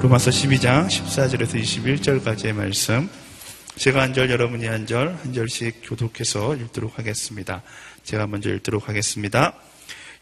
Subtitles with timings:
[0.00, 3.10] 로마서 12장 14절에서 21절까지의 말씀.
[3.74, 7.62] 제가 한 절, 여러분이 한 절, 한 절씩 교독해서 읽도록 하겠습니다.
[8.04, 9.54] 제가 먼저 읽도록 하겠습니다.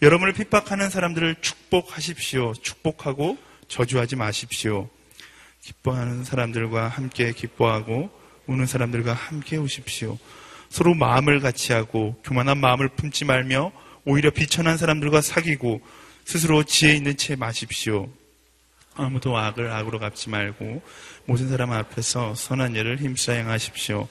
[0.01, 2.55] 여러분을 핍박하는 사람들을 축복하십시오.
[2.55, 3.37] 축복하고
[3.69, 4.89] 저주하지 마십시오.
[5.61, 8.09] 기뻐하는 사람들과 함께 기뻐하고
[8.47, 10.16] 우는 사람들과 함께 우십시오.
[10.70, 13.73] 서로 마음을 같이 하고 교만한 마음을 품지 말며
[14.06, 15.83] 오히려 비천한 사람들과 사귀고
[16.24, 18.09] 스스로 지혜 있는 채 마십시오.
[18.96, 20.82] 아무도 악을 악으로 갚지 말고
[21.27, 24.09] 모든 사람 앞에서 선한 일을 힘써 행하십시오.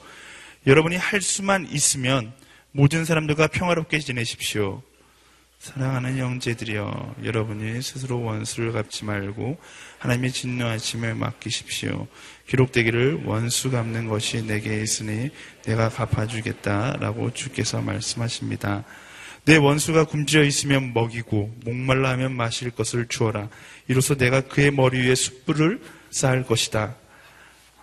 [0.66, 2.32] 여러분이 할 수만 있으면
[2.72, 4.82] 모든 사람들과 평화롭게 지내십시오.
[5.58, 9.58] 사랑하는 형제들이여 여러분이 스스로 원수를 갚지 말고
[9.98, 12.06] 하나님의 진노하심을 맡기십시오.
[12.46, 15.30] 기록되기를 원수 갚는 것이 내게 있으니
[15.64, 18.84] 내가 갚아주겠다라고 주께서 말씀하십니다.
[19.46, 23.48] 내 원수가 굶주려 있으면 먹이고 목말라 하면 마실 것을 주어라.
[23.88, 25.80] 이로써 내가 그의 머리 위에 숯불을
[26.10, 26.96] 쌓을 것이다.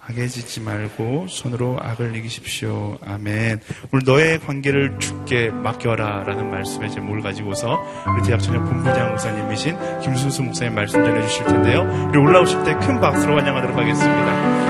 [0.06, 2.98] 악에 짓지 말고 손으로 악을 이기십시오.
[3.06, 3.62] 아멘.
[3.94, 7.82] 오늘 너의 관계를 죽게 맡겨라 라는 말씀에 제목을 가지고서
[8.14, 12.10] 우리 대학전역 본부장 목사님이신 김순수 목사님 말씀 전해주실 텐데요.
[12.10, 14.63] 우리 올라오실 때 큰 박수로 환영하도록 하겠습니다.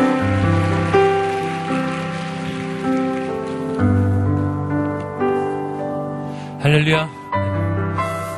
[6.74, 7.08] 할렐루야.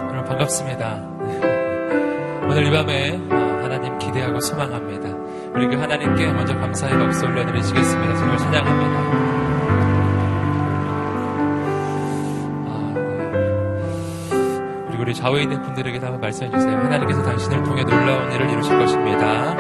[0.10, 0.96] 여러분 반갑습니다.
[2.44, 5.08] 오늘 이 밤에 어, 하나님 기대하고 소망합니다.
[5.54, 8.16] 우리 그 하나님께 먼저 감사의 박수 올려드리시겠습니다.
[8.18, 9.00] 정말 찬양합니다.
[12.68, 12.94] 아,
[14.92, 14.98] 네.
[15.00, 16.76] 우리 좌우에 있는 분들에게도 한번 말씀해 주세요.
[16.76, 19.54] 하나님께서 당신을 통해 놀라운 일을 이루실 것입니다.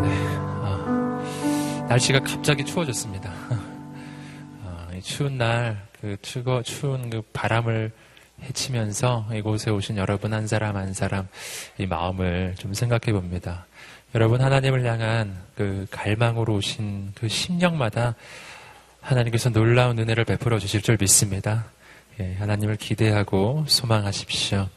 [0.00, 0.08] 네,
[0.62, 3.39] 아, 날씨가 갑자기 추워졌습니다.
[5.20, 7.92] 추운 날, 그 추거, 추운 그 바람을
[8.42, 11.28] 헤치면서 이곳에 오신 여러분 한 사람 한 사람
[11.76, 13.66] 이 마음을 좀 생각해 봅니다.
[14.14, 18.14] 여러분 하나님을 향한 그 갈망으로 오신 그 심령마다
[19.02, 21.66] 하나님께서 놀라운 은혜를 베풀어 주실 줄 믿습니다.
[22.18, 24.70] 예, 하나님을 기대하고 소망하십시오.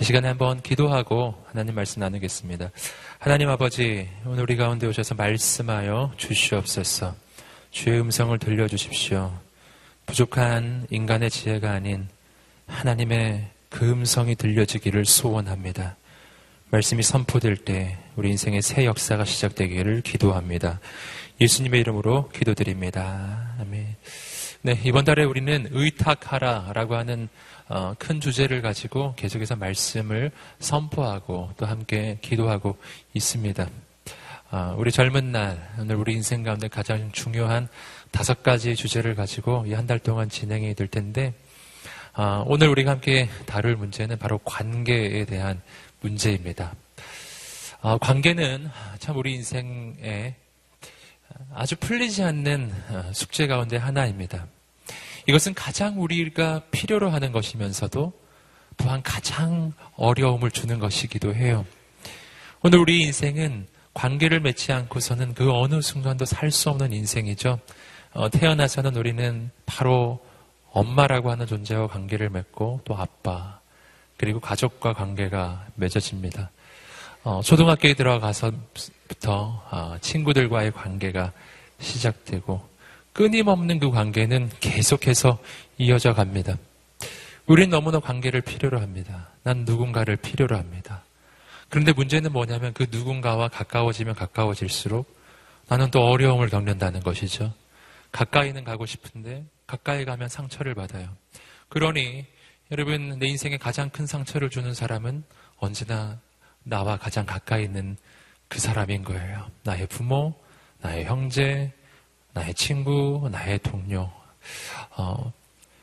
[0.00, 2.70] 이 시간에 한번 기도하고 하나님 말씀 나누겠습니다.
[3.20, 7.14] 하나님 아버지, 오늘 우리 가운데 오셔서 말씀하여 주시옵소서.
[7.70, 9.45] 주의 음성을 들려주십시오.
[10.06, 12.08] 부족한 인간의 지혜가 아닌
[12.66, 15.96] 하나님의 그 음성이 들려지기를 소원합니다.
[16.70, 20.80] 말씀이 선포될 때 우리 인생의 새 역사가 시작되기를 기도합니다.
[21.40, 23.54] 예수님의 이름으로 기도드립니다.
[23.60, 23.96] 아멘.
[24.62, 27.28] 네, 이번 달에 우리는 의탁하라라고 하는
[27.68, 30.30] 어, 큰 주제를 가지고 계속해서 말씀을
[30.60, 32.76] 선포하고 또 함께 기도하고
[33.12, 33.68] 있습니다.
[34.52, 37.68] 어, 우리 젊은 날, 오늘 우리 인생 가운데 가장 중요한
[38.16, 41.34] 다섯 가지 주제를 가지고 이 한 달 동안 진행이 될 텐데,
[42.14, 45.60] 아, 오늘 우리가 함께 다룰 문제는 바로 관계에 대한
[46.00, 46.74] 문제입니다.
[47.82, 50.34] 아, 관계는 참 우리 인생에
[51.54, 54.46] 아주 풀리지 않는 어, 숙제 가운데 하나입니다.
[55.28, 58.12] 이것은 가장 우리가 필요로 하는 것이면서도
[58.78, 61.66] 또한 가장 어려움을 주는 것이기도 해요.
[62.62, 67.60] 오늘 우리 인생은 관계를 맺지 않고서는 그 어느 순간도 살 수 없는 인생이죠.
[68.16, 70.24] 어, 태어나서는 우리는 바로
[70.72, 73.60] 엄마라고 하는 존재와 관계를 맺고 또 아빠
[74.16, 76.50] 그리고 가족과 관계가 맺어집니다.
[77.24, 81.32] 어, 초등학교에 들어가서부터 어, 친구들과의 관계가
[81.78, 82.66] 시작되고
[83.12, 85.38] 끊임없는 그 관계는 계속해서
[85.76, 86.56] 이어져 갑니다.
[87.46, 89.28] 우린 너무나 관계를 필요로 합니다.
[89.42, 91.02] 난 누군가를 필요로 합니다.
[91.68, 95.14] 그런데 문제는 뭐냐면 그 누군가와 가까워지면 가까워질수록
[95.68, 97.52] 나는 또 어려움을 겪는다는 것이죠.
[98.16, 101.14] 가까이는 가고 싶은데 가까이 가면 상처를 받아요.
[101.68, 102.24] 그러니
[102.70, 105.22] 여러분 내 인생에 가장 큰 상처를 주는 사람은
[105.58, 106.18] 언제나
[106.62, 107.98] 나와 가장 가까이 있는
[108.48, 109.50] 그 사람인 거예요.
[109.64, 110.34] 나의 부모,
[110.78, 111.74] 나의 형제,
[112.32, 114.10] 나의 친구, 나의 동료.
[114.96, 115.30] 어,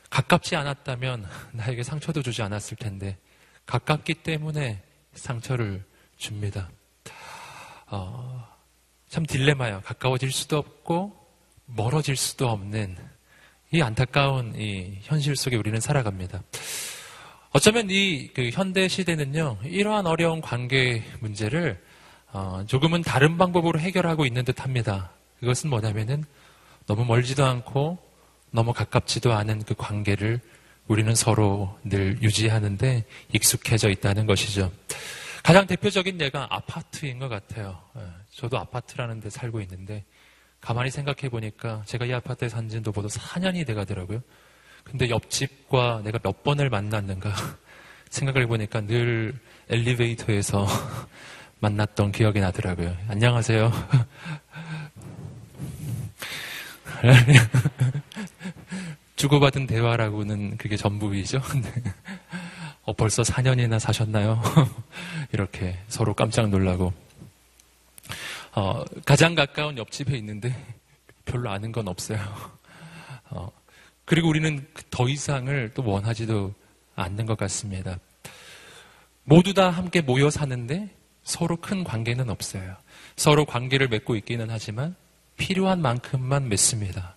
[0.09, 3.15] 가깝지 않았다면 나에게 상처도 주지 않았을 텐데
[3.67, 4.81] 가깝기 때문에
[5.13, 5.85] 상처를
[6.17, 6.71] 줍니다.
[7.91, 8.47] 어,
[9.07, 9.81] 참 딜레마요.
[9.81, 11.22] 가까워질 수도 없고
[11.65, 12.97] 멀어질 수도 없는
[13.71, 16.43] 이 안타까운 이 현실 속에 우리는 살아갑니다.
[17.51, 21.81] 어쩌면 이 그 현대 시대는요 이러한 어려운 관계 문제를
[22.31, 25.11] 어, 조금은 다른 방법으로 해결하고 있는 듯 합니다.
[25.39, 26.23] 그것은 뭐냐면은
[26.87, 27.99] 너무 멀지도 않고
[28.51, 30.39] 너무 가깝지도 않은 그 관계를
[30.87, 34.71] 우리는 서로 늘 유지하는데 익숙해져 있다는 것이죠.
[35.43, 37.79] 가장 대표적인 예가 아파트인 것 같아요.
[37.97, 38.01] 예,
[38.31, 40.03] 저도 아파트라는 데 살고 있는데
[40.63, 44.21] 가만히 생각해 보니까 제가 이 아파트에 산 지도 보다 4년이 돼 가더라고요.
[44.85, 47.31] 근데 옆집과 내가 몇 번을 만났는가.
[48.09, 49.33] 생각을 해보니까 늘
[49.69, 50.65] 엘리베이터에서
[51.59, 52.95] 만났던 기억이 나더라고요.
[53.09, 53.71] 안녕하세요.
[59.17, 61.41] 주고받은 대화라고는 그게 전부이죠.
[62.83, 64.41] 어, 벌써 4년이나 사셨나요?
[65.33, 66.93] 이렇게 서로 깜짝 놀라고.
[68.55, 70.55] 어, 가장 가까운 옆집에 있는데
[71.25, 72.19] 별로 아는 건 없어요.
[73.31, 73.49] 어,
[74.05, 76.53] 그리고 우리는 더 이상을 또 원하지도
[76.95, 77.97] 않는 것 같습니다.
[79.23, 80.89] 모두 다 함께 모여 사는데
[81.23, 82.75] 서로 큰 관계는 없어요.
[83.15, 84.95] 서로 관계를 맺고 있기는 하지만
[85.37, 87.15] 필요한 만큼만 맺습니다.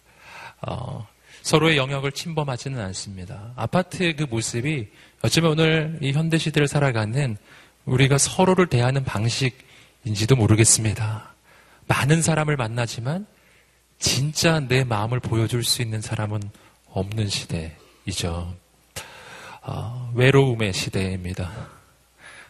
[0.67, 1.06] 어,
[1.43, 3.53] 서로의 영역을 침범하지는 않습니다.
[3.56, 4.89] 아파트의 그 모습이
[5.23, 7.37] 어쩌면 오늘 이 현대 시대를 살아가는
[7.85, 9.66] 우리가 서로를 대하는 방식
[10.06, 11.35] 인지도 모르겠습니다.
[11.88, 13.26] 많은 사람을 만나지만
[13.99, 16.41] 진짜 내 마음을 보여줄 수 있는 사람은
[16.93, 18.55] 없는 시대이죠.
[19.62, 21.50] 어, 외로움의 시대입니다.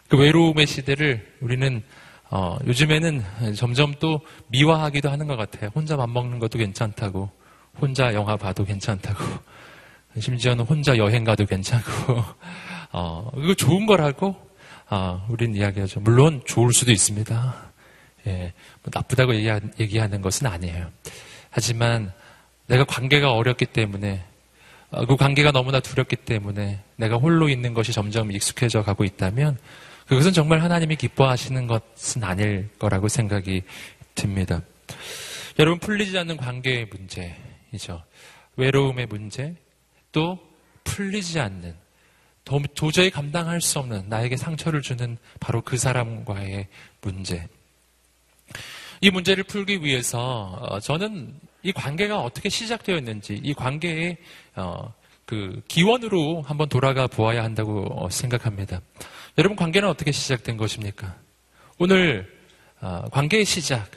[0.07, 1.83] 그 외로움의 시대를 우리는
[2.29, 3.23] 어, 요즘에는
[3.55, 5.71] 점점 또 미화하기도 하는 것 같아요.
[5.73, 7.31] 혼자 밥 먹는 것도 괜찮다고.
[7.81, 9.23] 혼자 영화 봐도 괜찮다고.
[10.19, 12.23] 심지어는 혼자 여행 가도 괜찮고.
[12.91, 14.35] 어, 이거 좋은 거라고,
[14.89, 15.99] 어, 우린 이야기하죠.
[15.99, 17.55] 물론 좋을 수도 있습니다.
[18.27, 18.53] 예,
[18.83, 20.89] 뭐 나쁘다고 얘기하, 얘기하는 것은 아니에요.
[21.49, 22.11] 하지만
[22.67, 24.23] 내가 관계가 어렵기 때문에,
[24.91, 29.57] 어, 그 관계가 너무나 두렵기 때문에 내가 홀로 있는 것이 점점 익숙해져 가고 있다면
[30.07, 33.63] 그것은 정말 하나님이 기뻐하시는 것은 아닐 거라고 생각이
[34.15, 34.61] 듭니다.
[35.59, 37.35] 여러분 풀리지 않는 관계의 문제,
[37.73, 38.03] 이죠.
[38.55, 39.55] 외로움의 문제,
[40.11, 40.39] 또
[40.85, 41.75] 풀리지 않는,
[42.73, 46.67] 도저히 감당할 수 없는 나에게 상처를 주는 바로 그 사람과의
[47.01, 47.47] 문제.
[49.01, 54.17] 이 문제를 풀기 위해서 어, 저는 이 관계가 어떻게 시작되었는지, 이 관계의
[54.55, 54.93] 어,
[55.25, 58.81] 그 기원으로 한번 돌아가 보아야 한다고 어, 생각합니다.
[59.37, 61.15] 여러분 관계는 어떻게 시작된 것입니까?
[61.77, 62.35] 오늘
[63.11, 63.89] 관계의 시작,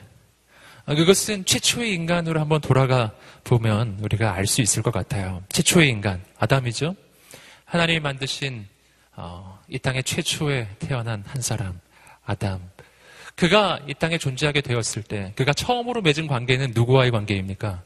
[0.87, 3.13] 아, 그것은 최초의 인간으로 한번 돌아가
[3.45, 5.43] 보면 우리가 알 수 있을 것 같아요.
[5.51, 6.95] 최초의 인간, 아담이죠.
[7.71, 8.67] 하나님이 만드신
[9.15, 11.81] 어, 이 땅의 최초에 태어난 한 사람,
[12.27, 12.69] 아담.
[13.37, 17.81] 그가 이 땅에 존재하게 되었을 때, 그가 처음으로 맺은 관계는 누구와의 관계입니까?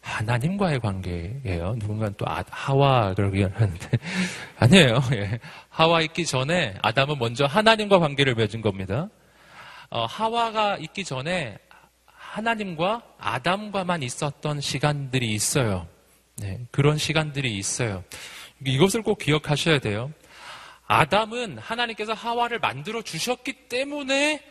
[0.00, 1.76] 하나님과의 관계예요.
[1.78, 3.88] 누군가 또 아, 하와 그러기 하는데
[4.56, 5.02] 아니에요.
[5.12, 5.38] 예.
[5.68, 9.10] 하와 있기 전에 아담은 먼저 하나님과 관계를 맺은 겁니다.
[9.90, 11.58] 어, 하와가 있기 전에
[12.06, 15.86] 하나님과 아담과만 있었던 시간들이 있어요.
[16.36, 18.04] 네, 그런 시간들이 있어요.
[18.64, 20.12] 이것을 꼭 기억하셔야 돼요.
[20.86, 24.42] 아담은 하나님께서 하와를 만들어 주셨기 때문에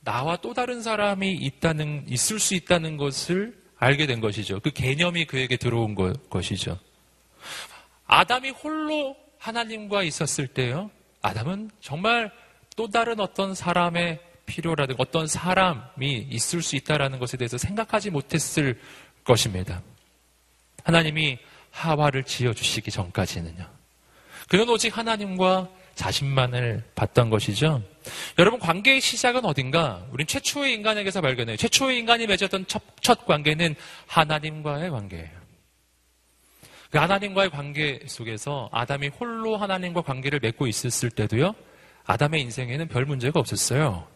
[0.00, 4.60] 나와 또 다른 사람이 있다는, 있을 수 있다는 것을 알게 된 것이죠.
[4.60, 6.78] 그 개념이 그에게 들어온 거, 것이죠.
[8.06, 10.90] 아담이 홀로 하나님과 있었을 때요.
[11.22, 12.30] 아담은 정말
[12.76, 18.78] 또 다른 어떤 사람의 필요라든가 어떤 사람이 있을 수 있다라는 것에 대해서 생각하지 못했을
[19.24, 19.82] 것입니다.
[20.84, 21.38] 하나님이
[21.70, 23.66] 하와를 지어주시기 전까지는요.
[24.48, 27.82] 그는 오직 하나님과 자신만을 봤던 것이죠.
[28.38, 30.04] 여러분, 관계의 시작은 어딘가?
[30.10, 31.56] 우린 최초의 인간에게서 발견해요.
[31.56, 33.74] 최초의 인간이 맺었던 첫, 첫 관계는
[34.06, 35.40] 하나님과의 관계예요.
[36.90, 41.54] 그 하나님과의 관계 속에서 아담이 홀로 하나님과 관계를 맺고 있었을 때도요,
[42.04, 44.08] 아담의 인생에는 별 문제가 없었어요.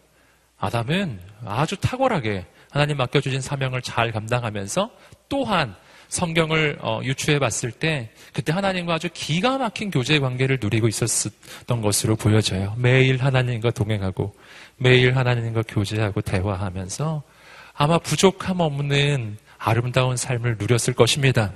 [0.58, 4.90] 아담은 아주 탁월하게 하나님 맡겨주신 사명을 잘 감당하면서
[5.28, 5.76] 또한
[6.08, 12.16] 성경을 어, 유추해 봤을 때 그때 하나님과 아주 기가 막힌 교제 관계를 누리고 있었던 것으로
[12.16, 12.75] 보여져요.
[12.78, 14.34] 매일 하나님과 동행하고
[14.76, 17.23] 매일 하나님과 교제하고 대화하면서
[17.75, 21.52] 아마 부족함 없는 아름다운 삶을 누렸을 것입니다.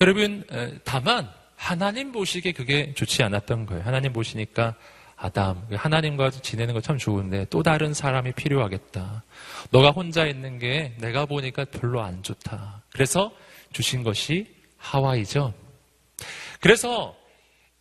[0.00, 0.44] 여러분,
[0.84, 3.82] 다만 하나님 보시기에 그게 좋지 않았던 거예요.
[3.84, 4.74] 하나님 보시니까
[5.16, 9.22] 아담, 하나님과 지내는 거 참 좋은데 또 다른 사람이 필요하겠다.
[9.70, 12.82] 너가 혼자 있는 게 내가 보니까 별로 안 좋다.
[12.94, 13.34] 그래서
[13.72, 15.52] 주신 것이 하와이죠.
[16.60, 17.16] 그래서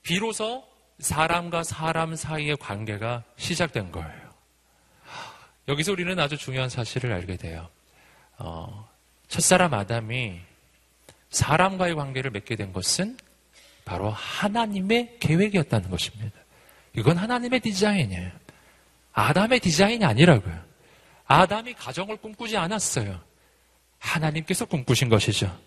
[0.01, 0.65] 비로소
[0.97, 4.33] 사람과 사람 사이의 관계가 시작된 거예요.
[5.67, 7.69] 여기서 우리는 아주 중요한 사실을 알게 돼요.
[8.39, 8.89] 어,
[9.27, 10.41] 첫사람 아담이
[11.29, 13.15] 사람과의 관계를 맺게 된 것은
[13.85, 16.37] 바로 하나님의 계획이었다는 것입니다.
[16.95, 18.31] 이건 하나님의 디자인이에요.
[19.13, 20.59] 아담의 디자인이 아니라고요.
[21.25, 23.21] 아담이 가정을 꿈꾸지 않았어요.
[24.03, 25.57] 하나님께서 꿈꾸신 것이죠.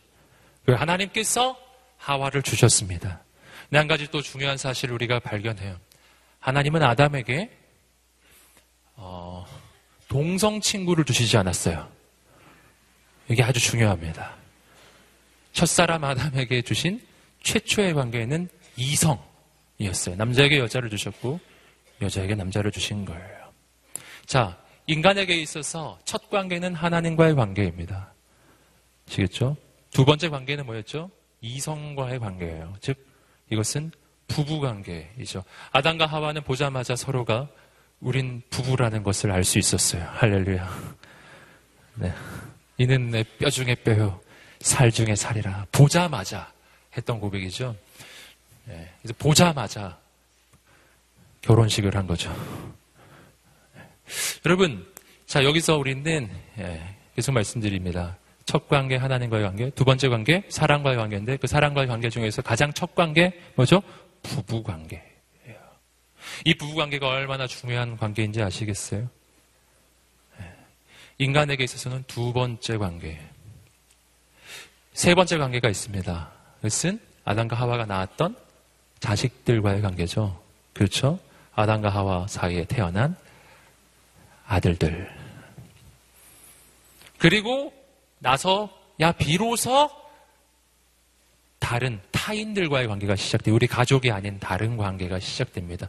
[0.65, 1.59] 그 하나님께서
[1.97, 3.23] 하와를 주셨습니다.
[3.73, 5.77] 한 가지 또 중요한 사실을 우리가 발견해요.
[6.39, 7.51] 하나님은 아담에게
[8.95, 9.45] 어,
[10.09, 11.91] 동성 친구를 주시지 않았어요.
[13.29, 14.37] 이게 아주 중요합니다.
[15.53, 17.05] 첫사람 아담에게 주신
[17.43, 19.21] 최초의 관계는 이성,
[19.79, 20.15] 이었어요.
[20.17, 21.41] 남자에게 여자를 주셨고
[22.03, 23.53] 여자에게 남자를 주신 거예요.
[24.27, 28.16] 자, 인간에게 있어서 첫 관계는 하나님과의 관계입니다.
[29.09, 29.57] 아시겠죠?
[29.91, 31.11] 두 번째 관계는 뭐였죠?
[31.41, 32.75] 이성과의 관계예요.
[32.81, 32.97] 즉,
[33.51, 33.93] 이것은
[34.29, 35.45] 부부 관계이죠.
[35.73, 37.49] 아담과 하와는 보자마자 서로가
[38.01, 40.05] 우린 부부라는 것을 알 수 있었어요.
[40.15, 40.97] 할렐루야.
[41.97, 42.13] 네.
[42.79, 44.21] 이는 내 뼈 중에 뼈요,
[44.61, 45.67] 살 중에 살이라.
[45.73, 46.53] 보자마자
[46.97, 47.75] 했던 고백이죠.
[48.65, 48.93] 네.
[49.01, 49.99] 그래서 보자마자
[51.43, 52.31] 결혼식을 한 거죠.
[53.75, 53.83] 네.
[54.45, 54.85] 여러분,
[55.27, 58.19] 자, 여기서 우리는, 예, 계속 말씀드립니다.
[58.47, 59.71] 첫 관계, 하나님과의 관계.
[59.71, 63.83] 두 번째 관계, 사랑과의 관계인데, 그 사랑과의 관계 중에서 가장 첫 관계, 뭐죠?
[64.23, 65.03] 부부 관계예요.
[66.45, 69.09] 이 부부 관계가 얼마나 중요한 관계인지 아시겠어요?
[70.41, 70.45] 예.
[71.19, 73.21] 인간에게 있어서는 두 번째 관계.
[74.93, 76.31] 세 번째 관계가 있습니다.
[76.57, 78.37] 그것은 아담과 하와가 낳았던
[79.01, 80.41] 자식들과의 관계죠.
[80.73, 81.19] 그렇죠?
[81.55, 83.17] 아담과 하와 사이에 태어난
[84.47, 85.11] 아들들.
[87.19, 87.76] 그리고
[88.27, 88.69] 나서
[89.01, 89.89] 야 비로소
[91.61, 93.55] 다른 타인들과의 관계가 시작돼요.
[93.55, 95.89] 우리 가족이 아닌 다른 관계가 시작됩니다.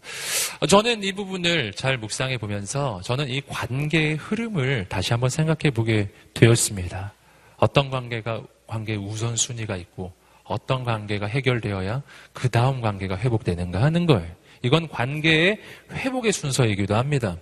[0.69, 7.11] 저는 이 부분을 잘 묵상해 보면서 저는 이 관계의 흐름을 다시 한번 생각해 보게 되었습니다.
[7.57, 10.13] 어떤 관계가 관계의 우선순위가 있고
[10.43, 12.03] 어떤 관계가 해결되어야
[12.33, 14.31] 그 다음 관계가 회복되는가 하는 거예요.
[14.61, 15.59] 이건 관계의
[15.91, 17.35] 회복의 순서이기도 합니다.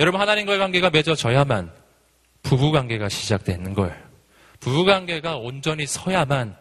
[0.00, 1.70] 여러분 하나님과의 관계가 맺어져야만
[2.42, 4.03] 부부 관계가 시작되는 거예요.
[4.64, 6.56] 부부 관계가 온전히 서야만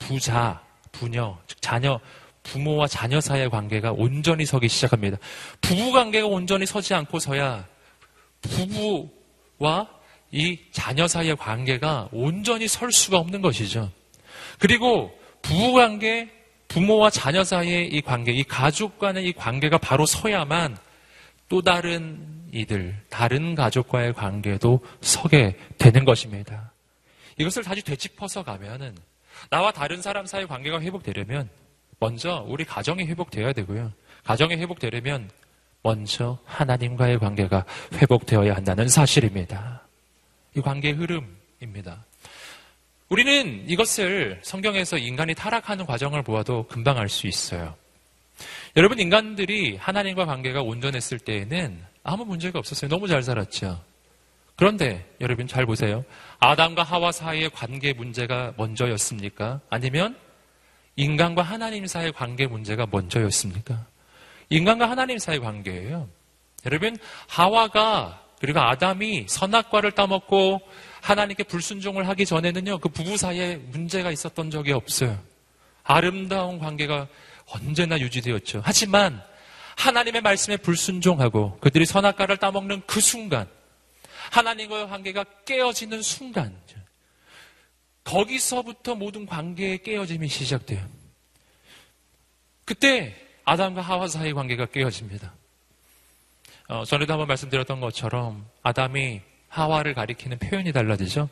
[0.00, 2.00] 부자, 부녀, 즉 자녀,
[2.42, 5.18] 부모와 자녀 사이의 관계가 온전히 서기 시작합니다.
[5.60, 7.64] 부부 관계가 온전히 서지 않고서야
[8.40, 9.88] 부부와
[10.32, 13.88] 이 자녀 사이의 관계가 온전히 설 수가 없는 것이죠.
[14.58, 16.28] 그리고 부부 관계,
[16.66, 20.76] 부모와 자녀 사이의 이 관계, 이 가족 간의 이 관계가 바로 서야만
[21.48, 22.18] 또 다른
[22.52, 26.63] 이들, 다른 가족과의 관계도 서게 되는 것입니다.
[27.38, 28.94] 이것을 다시 되짚어서 가면은
[29.50, 31.48] 나와 다른 사람 사이 관계가 회복되려면
[31.98, 33.92] 먼저 우리 가정이 회복되어야 되고요.
[34.24, 35.30] 가정이 회복되려면
[35.82, 37.64] 먼저 하나님과의 관계가
[37.94, 39.82] 회복되어야 한다는 사실입니다.
[40.56, 42.04] 이 관계의 흐름입니다.
[43.10, 47.74] 우리는 이것을 성경에서 인간이 타락하는 과정을 보아도 금방 알 수 있어요.
[48.76, 52.88] 여러분, 인간들이 하나님과 관계가 온전했을 때에는 아무 문제가 없었어요.
[52.88, 53.80] 너무 잘 살았죠.
[54.56, 56.04] 그런데 여러분 잘 보세요.
[56.38, 59.60] 아담과 하와 사이의 관계 문제가 먼저였습니까?
[59.68, 60.16] 아니면
[60.96, 63.86] 인간과 하나님 사이의 관계 문제가 먼저였습니까?
[64.50, 66.08] 인간과 하나님 사이의 관계예요.
[66.66, 66.96] 여러분
[67.26, 70.60] 하와가 그리고 아담이 선악과를 따먹고
[71.00, 75.18] 하나님께 불순종을 하기 전에는요 그 부부 사이에 문제가 있었던 적이 없어요.
[75.82, 77.08] 아름다운 관계가
[77.50, 78.62] 언제나 유지되었죠.
[78.64, 79.20] 하지만
[79.76, 83.46] 하나님의 말씀에 불순종하고 그들이 선악과를 따먹는 그 순간
[84.30, 86.56] 하나님과의 관계가 깨어지는 순간
[88.04, 90.86] 거기서부터 모든 관계의 깨어짐이 시작돼요.
[92.64, 93.14] 그때
[93.44, 95.32] 아담과 하와 사이의 관계가 깨어집니다.
[96.68, 101.28] 어, 전에도 한번 말씀드렸던 것처럼 아담이 하와를 가리키는 표현이 달라지죠.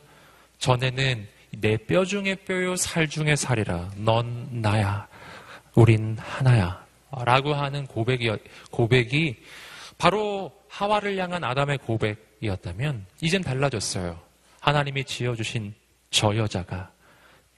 [0.59, 1.27] 전에는
[1.59, 5.07] 내 뼈 중에 뼈요 살 중에 살이라 넌 나야
[5.75, 6.83] 우린 하나야
[7.25, 8.31] 라고 하는 고백이
[8.71, 9.43] 고백이
[9.97, 14.19] 바로 하와를 향한 아담의 고백 이었다면 이젠 달라졌어요.
[14.59, 15.73] 하나님이 지어주신
[16.11, 16.91] 저 여자가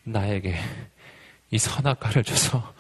[0.04, 0.56] 나에게
[1.50, 2.74] 이 선악과를 줘서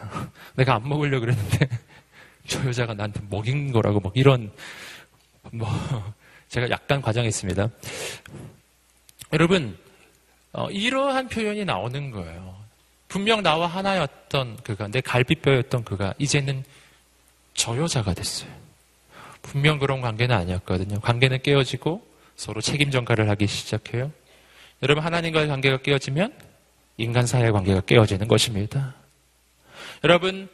[0.56, 1.68] 내가 안 먹으려고 그랬는데
[2.48, 4.50] 저 여자가 나한테 먹인 거라고 막 이런
[5.52, 5.68] 뭐
[6.48, 7.68] 제가 약간 과장했습니다.
[9.34, 9.76] 여러분
[10.52, 12.56] 어, 이러한 표현이 나오는 거예요.
[13.08, 16.64] 분명 나와 하나였던 그가 내 갈비뼈였던 그가 이제는
[17.52, 18.65] 저 여자가 됐어요.
[19.46, 21.00] 분명 그런 관계는 아니었거든요.
[21.00, 24.12] 관계는 깨어지고 서로 책임 전가를 하기 시작해요.
[24.82, 26.36] 여러분 하나님과의 관계가 깨어지면
[26.98, 28.94] 인간 사이의 관계가 깨어지는 것입니다.
[30.04, 30.48] 여러분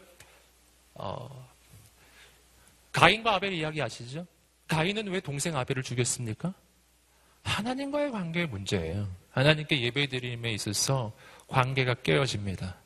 [0.95, 1.49] 어,
[2.93, 4.27] 가인과 아벨 이야기 아시죠?
[4.69, 6.55] 가인은 왜 동생 아벨을 죽였습니까?
[7.43, 9.09] 하나님과의 관계의 문제예요.
[9.33, 11.13] 하나님께 예배드림에 있어서
[11.49, 12.77] 관계가 깨어집니다.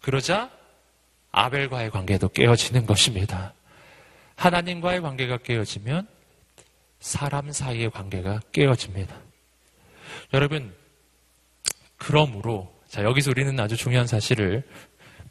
[0.00, 0.50] 그러자
[1.32, 3.54] 아벨과의 관계도 깨어지는 것입니다.
[4.40, 6.08] 하나님과의 관계가 깨어지면
[6.98, 9.14] 사람 사이의 관계가 깨어집니다.
[10.32, 10.74] 여러분,
[11.98, 14.62] 그러므로, 자, 여기서 우리는 아주 중요한 사실을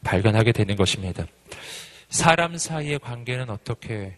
[0.04, 1.26] 발견하게 되는 것입니다.
[2.10, 4.16] 사람 사이의 관계는 어떻게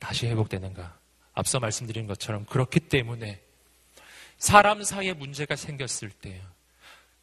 [0.00, 0.98] 다시 회복되는가?
[1.34, 3.40] 앞서 말씀드린 것처럼 그렇기 때문에
[4.36, 6.10] 사람 사이에 문제가 생겼을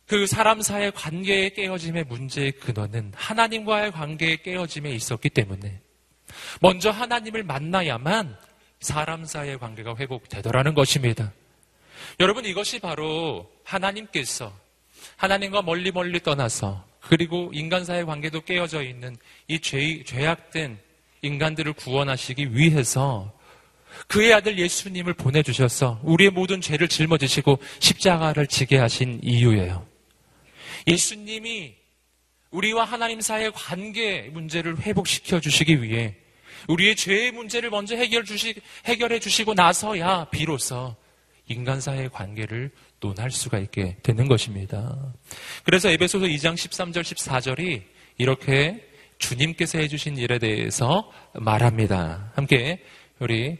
[0.07, 5.81] 때그 사람 사이의 관계의 깨어짐의 문제의 근원은 하나님과의 관계의 깨어짐에 있었기 때문에
[6.61, 8.37] 먼저 하나님을 만나야만
[8.79, 11.33] 사람 사이의 관계가 회복되더라는 것입니다.
[12.19, 14.53] 여러분 이것이 바로 하나님께서
[15.17, 19.15] 하나님과 멀리 멀리 떠나서 그리고 인간 사이의 관계도 깨어져 있는
[19.47, 20.79] 이 죄, 죄악된
[21.21, 23.31] 인간들을 구원하시기 위해서
[24.07, 29.87] 그의 아들 예수님을 보내주셔서 우리의 모든 죄를 짊어지시고 십자가를 지게 하신 이유예요.
[30.87, 31.75] 예수님이
[32.51, 36.15] 우리와 하나님 사이의 관계 문제를 회복시켜 주시기 위해
[36.67, 38.55] 우리의 죄의 문제를 먼저 해결 주시,
[38.85, 40.95] 해결해 주시고 나서야 비로소
[41.47, 45.13] 인간 사이의 관계를 논할 수가 있게 되는 것입니다.
[45.63, 47.83] 그래서 에베소서 2장 13절 14절이
[48.17, 52.31] 이렇게 주님께서 해주신 일에 대해서 말합니다.
[52.35, 52.83] 함께
[53.19, 53.57] 우리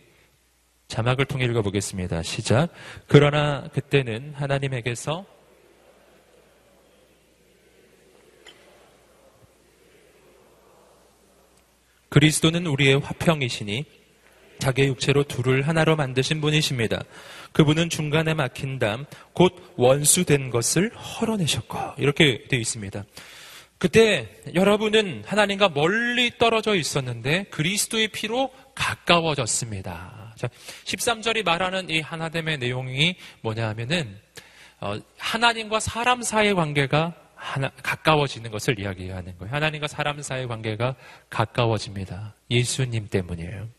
[0.88, 2.24] 자막을 통해 읽어보겠습니다.
[2.24, 2.69] 시작.
[3.07, 5.25] 그러나 그때는 하나님에게서
[12.15, 13.84] 그리스도는 우리의 화평이시니
[14.60, 17.03] 자기의 육체로 둘을 하나로 만드신 분이십니다.
[17.51, 23.03] 그분은 중간에 막힌 담, 곧 원수된 것을 헐어내셨고, 이렇게 되어 있습니다.
[23.77, 30.36] 그때 여러분은 하나님과 멀리 떨어져 있었는데 그리스도의 피로 가까워졌습니다.
[30.38, 30.48] 자,
[30.86, 34.17] 13절이 말하는 이 하나됨의 내용이 뭐냐 하면은,
[34.79, 39.53] 어, 하나님과 사람 사이의 관계가 하나, 가까워지는 것을 이야기하는 거예요.
[39.53, 40.95] 하나님과 사람 사이의 관계가
[41.29, 42.35] 가까워집니다.
[42.49, 43.69] 예수님 때문이에요.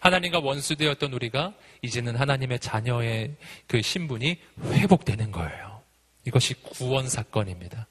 [0.00, 1.52] 하나님과 원수되었던 우리가
[1.82, 5.82] 이제는 하나님의 자녀의 그 신분이 회복되는 거예요.
[6.26, 7.86] 이것이 구원 사건입니다.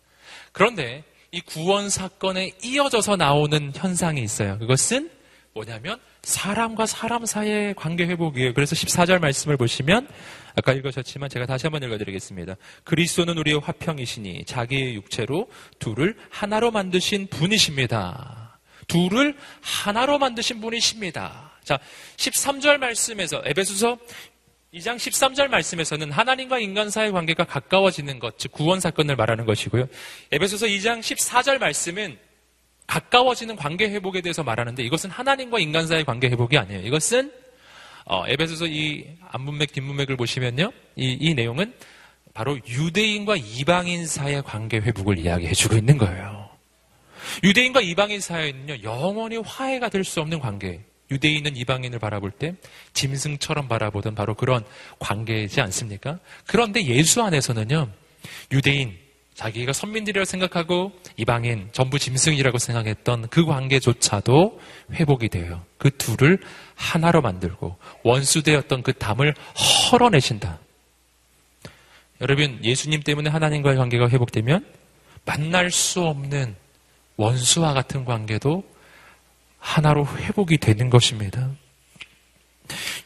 [0.52, 4.58] 그런데 이 구원 사건에 이어져서 나오는 현상이 있어요.
[4.58, 5.12] 그것은
[5.54, 8.54] 뭐냐면 사람과 사람 사이의 관계 회복이에요.
[8.54, 10.08] 그래서 14절 말씀을 보시면
[10.56, 12.56] 아까 읽으셨지만 제가 다시 한번 읽어드리겠습니다.
[12.84, 18.60] 그리스도는 우리의 화평이시니 자기의 육체로 둘을 하나로 만드신 분이십니다.
[18.88, 21.52] 둘을 하나로 만드신 분이십니다.
[21.64, 21.80] 자,
[22.18, 23.98] 13절 말씀에서 에베소서
[24.74, 29.88] 2장 13절 말씀에서는 하나님과 인간 사이의 관계가 가까워지는 것, 즉 구원 사건을 말하는 것이고요.
[30.32, 32.18] 에베소서 2장 14절 말씀은
[32.88, 36.82] 가까워지는 관계 회복에 대해서 말하는데 이것은 하나님과 인간 사이의 관계 회복이 아니에요.
[36.82, 37.32] 이것은
[38.06, 40.72] 어, 에베소서 이 앞문맥 뒷문맥을 보시면요.
[40.96, 41.74] 이, 이 내용은
[42.34, 46.50] 바로 유대인과 이방인 사이의 관계 회복을 이야기해 주고 있는 거예요.
[47.44, 48.84] 유대인과 이방인 사이에는요.
[48.84, 50.82] 영원히 화해가 될 수 없는 관계.
[51.12, 52.56] 유대인은 이방인을 바라볼 때
[52.94, 54.64] 짐승처럼 바라보던 바로 그런
[55.00, 56.20] 관계이지 않습니까?
[56.48, 57.90] 그런데 예수 안에서는요,
[58.54, 58.98] 유대인,
[59.34, 64.60] 자기가 선민들이라고 생각하고 이방인, 전부 짐승이라고 생각했던 그 관계조차도
[64.94, 65.64] 회복이 돼요.
[65.78, 66.40] 그 둘을
[66.76, 69.34] 하나로 만들고 원수되었던 그 담을
[69.92, 70.60] 헐어내신다.
[72.20, 74.66] 여러분, 예수님 때문에 하나님과의 관계가 회복되면
[75.26, 76.56] 만날 수 없는
[77.18, 78.64] 원수와 같은 관계도
[79.60, 81.50] 하나로 회복이 되는 것입니다.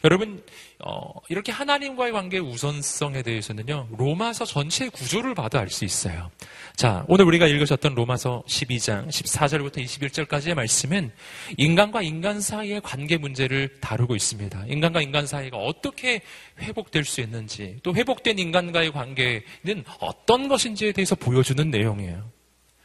[0.04, 0.42] 여러분,
[0.78, 6.30] 어, 이렇게 하나님과의 관계의 우선성에 대해서는요, 로마서 전체 구조를 봐도 알 수 있어요.
[6.76, 11.10] 자, 오늘 우리가 읽으셨던 로마서 12장 14절부터 21절까지의 말씀은
[11.56, 14.66] 인간과 인간 사이의 관계 문제를 다루고 있습니다.
[14.68, 16.22] 인간과 인간 사이가 어떻게
[16.60, 22.30] 회복될 수 있는지, 또 회복된 인간과의 관계는 어떤 것인지에 대해서 보여주는 내용이에요.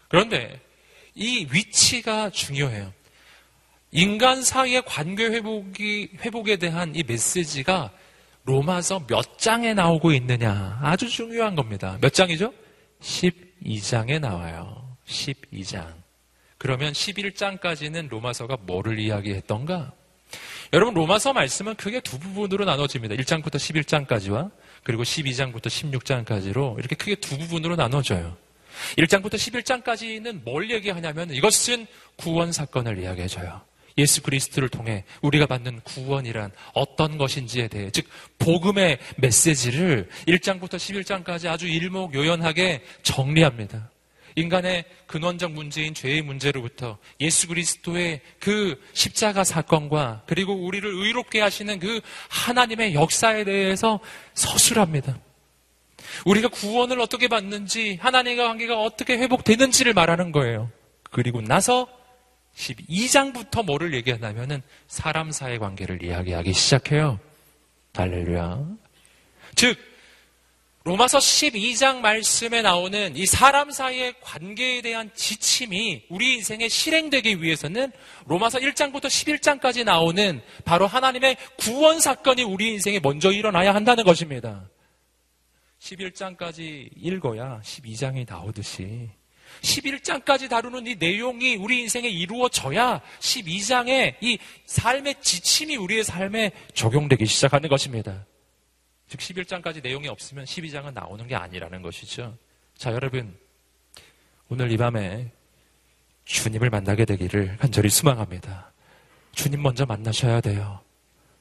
[0.07, 0.59] 그런데
[1.13, 2.93] 이 위치가 중요해요.
[3.91, 7.91] 인간 사이의 관계 회복이, 회복에 대한 이 메시지가
[8.45, 10.79] 로마서 몇 장에 나오고 있느냐.
[10.81, 11.97] 아주 중요한 겁니다.
[12.01, 12.53] 몇 장이죠?
[13.01, 14.95] 12장에 나와요.
[15.05, 15.93] 12장.
[16.57, 19.91] 그러면 11장까지는 로마서가 뭐를 이야기했던가?
[20.73, 23.15] 여러분, 로마서 말씀은 크게 두 부분으로 나눠집니다.
[23.15, 24.51] 1장부터 11장까지와
[24.83, 28.37] 그리고 12장부터 16장까지로 이렇게 크게 두 부분으로 나눠져요.
[28.97, 33.70] 1장부터 11장까지는 뭘 얘기하냐면 이것은 구원 사건을 이야기해줘요.
[34.01, 38.07] 예수 그리스도를 통해 우리가 받는 구원이란 어떤 것인지에 대해 즉
[38.39, 43.89] 복음의 메시지를 1장부터 11장까지 아주 일목요연하게 정리합니다.
[44.35, 51.99] 인간의 근원적 문제인 죄의 문제로부터 예수 그리스도의 그 십자가 사건과 그리고 우리를 의롭게 하시는 그
[52.29, 53.99] 하나님의 역사에 대해서
[54.33, 55.19] 서술합니다.
[56.25, 60.71] 우리가 구원을 어떻게 받는지 하나님과 관계가 어떻게 회복되는지를 말하는 거예요.
[61.11, 61.87] 그리고 나서
[62.55, 67.19] 12장부터 뭐를 얘기하냐면은 사람 사이 관계를 이야기하기 시작해요.
[67.93, 68.65] 할렐루야.
[69.55, 69.77] 즉,
[70.83, 77.91] 로마서 12장 말씀에 나오는 이 사람 사이의 관계에 대한 지침이 우리 인생에 실행되기 위해서는
[78.25, 84.67] 로마서 1장부터 11장까지 나오는 바로 하나님의 구원 사건이 우리 인생에 먼저 일어나야 한다는 것입니다.
[85.79, 89.09] 11장까지 읽어야 12장이 나오듯이
[89.61, 97.69] 11장까지 다루는 이 내용이 우리 인생에 이루어져야 12장의 이 삶의 지침이 우리의 삶에 적용되기 시작하는
[97.69, 98.25] 것입니다.
[99.07, 102.37] 즉 11장까지 내용이 없으면 12장은 나오는 게 아니라는 것이죠.
[102.77, 103.35] 자, 여러분.
[104.49, 105.31] 오늘 이 밤에
[106.25, 108.71] 주님을 만나게 되기를 간절히 소망합니다.
[109.33, 110.79] 주님 먼저 만나셔야 돼요.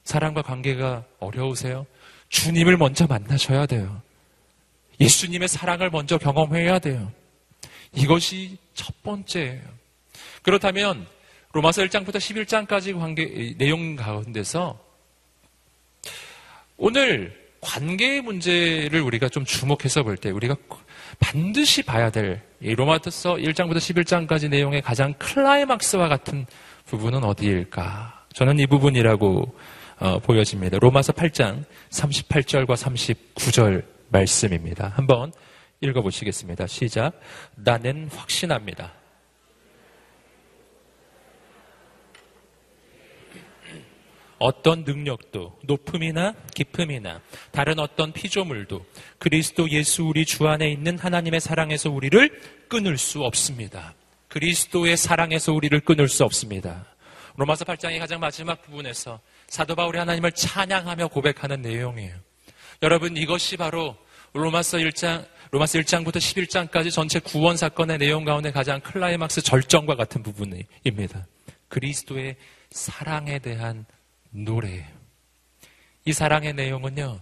[0.03, 1.85] 사랑과 관계가 어려우세요?
[2.29, 4.01] 주님을 먼저 만나셔야 돼요.
[4.99, 7.11] 예수님의 사랑을 먼저 경험해야 돼요.
[7.93, 9.61] 이것이 첫 번째예요.
[10.41, 11.05] 그렇다면
[11.53, 14.79] 로마서 1장부터 11장까지 관계 내용 가운데서
[16.77, 20.55] 오늘 관계의 문제를 우리가 좀 주목해서 볼 때 우리가
[21.19, 26.45] 반드시 봐야 될 로마서 1장부터 11장까지 내용의 가장 클라이막스와 같은
[26.85, 28.25] 부분은 어디일까?
[28.33, 29.55] 저는 이 부분이라고
[29.99, 30.79] 어, 보여집니다.
[30.79, 34.93] 로마서 8장 38절과 39절 말씀입니다.
[34.95, 35.31] 한번
[35.81, 36.67] 읽어보시겠습니다.
[36.67, 37.19] 시작.
[37.55, 38.93] 나는 확신합니다.
[44.37, 48.83] 어떤 능력도 높음이나 깊음이나 다른 어떤 피조물도
[49.19, 53.93] 그리스도 예수 우리 주 안에 있는 하나님의 사랑에서 우리를 끊을 수 없습니다.
[54.29, 56.87] 그리스도의 사랑에서 우리를 끊을 수 없습니다.
[57.35, 62.15] 로마서 8장의 가장 마지막 부분에서 사도 바울이 하나님을 찬양하며 고백하는 내용이에요.
[62.81, 63.95] 여러분 이것이 바로
[64.33, 71.27] 로마서 1장 로마서 1장부터 11장까지 전체 구원 사건의 내용 가운데 가장 클라이막스 절정과 같은 부분입니다.
[71.67, 72.37] 그리스도의
[72.71, 73.85] 사랑에 대한
[74.29, 74.87] 노래예요.
[76.05, 77.19] 이 사랑의 내용은요.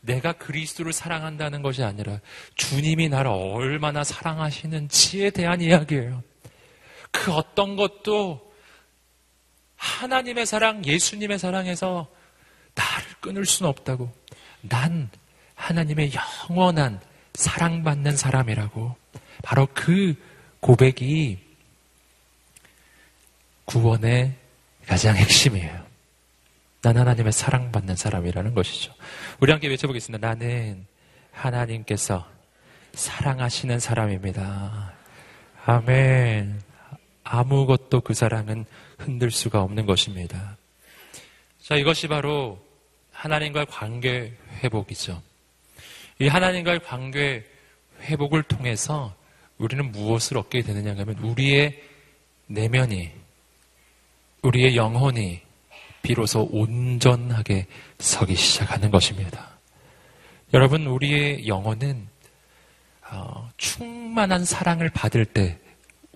[0.00, 2.20] 내가 그리스도를 사랑한다는 것이 아니라
[2.56, 6.24] 주님이 나를 얼마나 사랑하시는지에 대한 이야기예요.
[7.12, 8.52] 그 어떤 것도
[9.76, 12.08] 하나님의 사랑, 예수님의 사랑에서
[12.74, 14.12] 나를 끊을 수는 없다고.
[14.62, 15.10] 난
[15.54, 16.12] 하나님의
[16.48, 17.00] 영원한
[17.38, 18.96] 사랑받는 사람이라고.
[19.44, 20.16] 바로 그
[20.58, 21.38] 고백이
[23.64, 24.34] 구원의
[24.86, 25.86] 가장 핵심이에요.
[26.82, 28.92] 난 하나님의 사랑받는 사람이라는 것이죠.
[29.38, 30.26] 우리 함께 외쳐보겠습니다.
[30.26, 30.84] 나는
[31.30, 32.28] 하나님께서
[32.94, 34.92] 사랑하시는 사람입니다.
[35.64, 36.60] 아멘.
[37.22, 38.64] 아무것도 그 사랑은
[38.98, 40.56] 흔들 수가 없는 것입니다.
[41.62, 42.58] 자, 이것이 바로
[43.12, 44.32] 하나님과의 관계
[44.64, 45.27] 회복이죠.
[46.20, 47.44] 이 하나님과의 관계
[48.00, 49.14] 회복을 통해서
[49.58, 51.82] 우리는 무엇을 얻게 되느냐 하면 우리의
[52.46, 53.10] 내면이,
[54.42, 55.40] 우리의 영혼이
[56.02, 57.66] 비로소 온전하게
[57.98, 59.58] 서기 시작하는 것입니다.
[60.54, 62.08] 여러분, 우리의 영혼은
[63.10, 65.58] 어, 충만한 사랑을 받을 때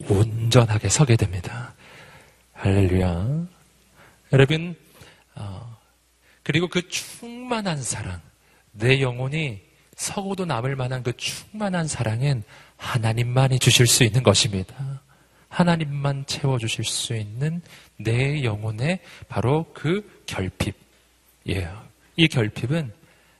[0.08, 1.74] 온전하게 서게 됩니다.
[2.52, 3.46] 할렐루야.
[4.32, 4.76] 여러분,
[5.34, 5.78] 어,
[6.42, 8.20] 그리고 그 충만한 사랑,
[8.72, 9.62] 내 영혼이
[9.96, 12.42] 서고도 남을 만한 그 충만한 사랑은
[12.76, 14.74] 하나님만이 주실 수 있는 것입니다.
[15.48, 17.60] 하나님만 채워주실 수 있는
[17.96, 21.82] 내 영혼의 바로 그 결핍이에요.
[22.16, 22.92] 이 결핍은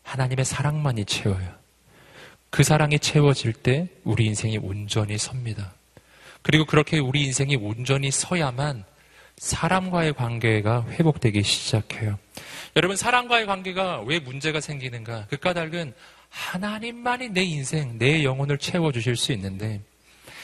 [0.02, 1.62] 하나님의 사랑만이 채워요.
[2.50, 5.72] 그 사랑이 채워질 때 우리 인생이 온전히 섭니다.
[6.42, 8.84] 그리고 그렇게 우리 인생이 온전히 서야만
[9.38, 12.18] 사람과의 관계가 회복되기 시작해요.
[12.76, 15.26] 여러분, 사람과의 관계가 왜 문제가 생기는가?
[15.30, 15.94] 그 까닭은
[16.32, 19.80] 하나님만이 내 인생, 내 영혼을 채워주실 수 있는데,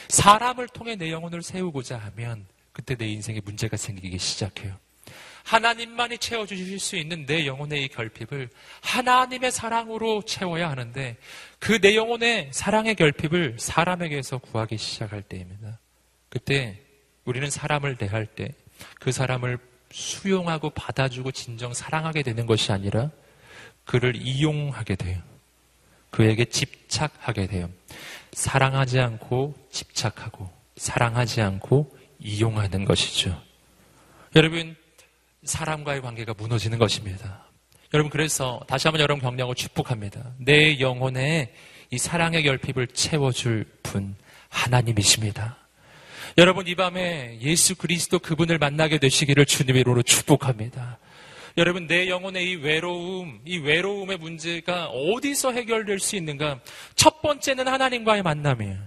[0.07, 4.75] 사람을 통해 내 영혼을 세우고자 하면, 그때 내 인생에 문제가 생기기 시작해요.
[5.43, 8.49] 하나님만이 채워주실 수 있는 내 영혼의 이 결핍을
[8.81, 11.17] 하나님의 사랑으로 채워야 하는데,
[11.59, 15.79] 그 내 영혼의 사랑의 결핍을 사람에게서 구하기 시작할 때입니다.
[16.29, 16.79] 그때
[17.25, 18.53] 우리는 사람을 대할 때
[18.99, 19.57] 그 사람을
[19.91, 23.09] 수용하고 받아주고 진정 사랑하게 되는 것이 아니라
[23.85, 25.21] 그를 이용하게 돼요.
[26.09, 27.69] 그에게 집착하게 돼요.
[28.33, 33.41] 사랑하지 않고 집착하고 사랑하지 않고 이용하는 것이죠.
[34.35, 34.75] 여러분,
[35.43, 37.45] 사람과의 관계가 무너지는 것입니다.
[37.93, 40.33] 여러분, 그래서 다시 한번 여러분 격려하고 축복합니다.
[40.37, 41.53] 내 영혼에
[41.91, 44.15] 이 사랑의 결핍을 채워줄 분,
[44.49, 45.57] 하나님이십니다.
[46.37, 50.98] 여러분 이 밤에 예수 그리스도 그분을 만나게 되시기를 주님의 이름으로 축복합니다.
[51.59, 56.61] 여러분 내 영혼의 이 외로움, 이 외로움의 문제가 어디서 해결될 수 있는가?
[56.95, 58.77] 첫 번째는 하나님과의 만남이에요.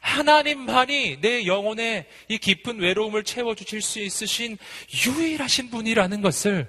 [0.00, 4.56] 하나님만이 내 영혼의 이 깊은 외로움을 채워주실 수 있으신
[5.06, 6.66] 유일하신 분이라는 것을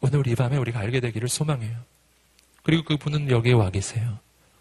[0.00, 1.76] 오늘 이 밤에 우리가 알게 되기를 소망해요.
[2.64, 4.18] 그리고 그분은 여기에 와 계세요.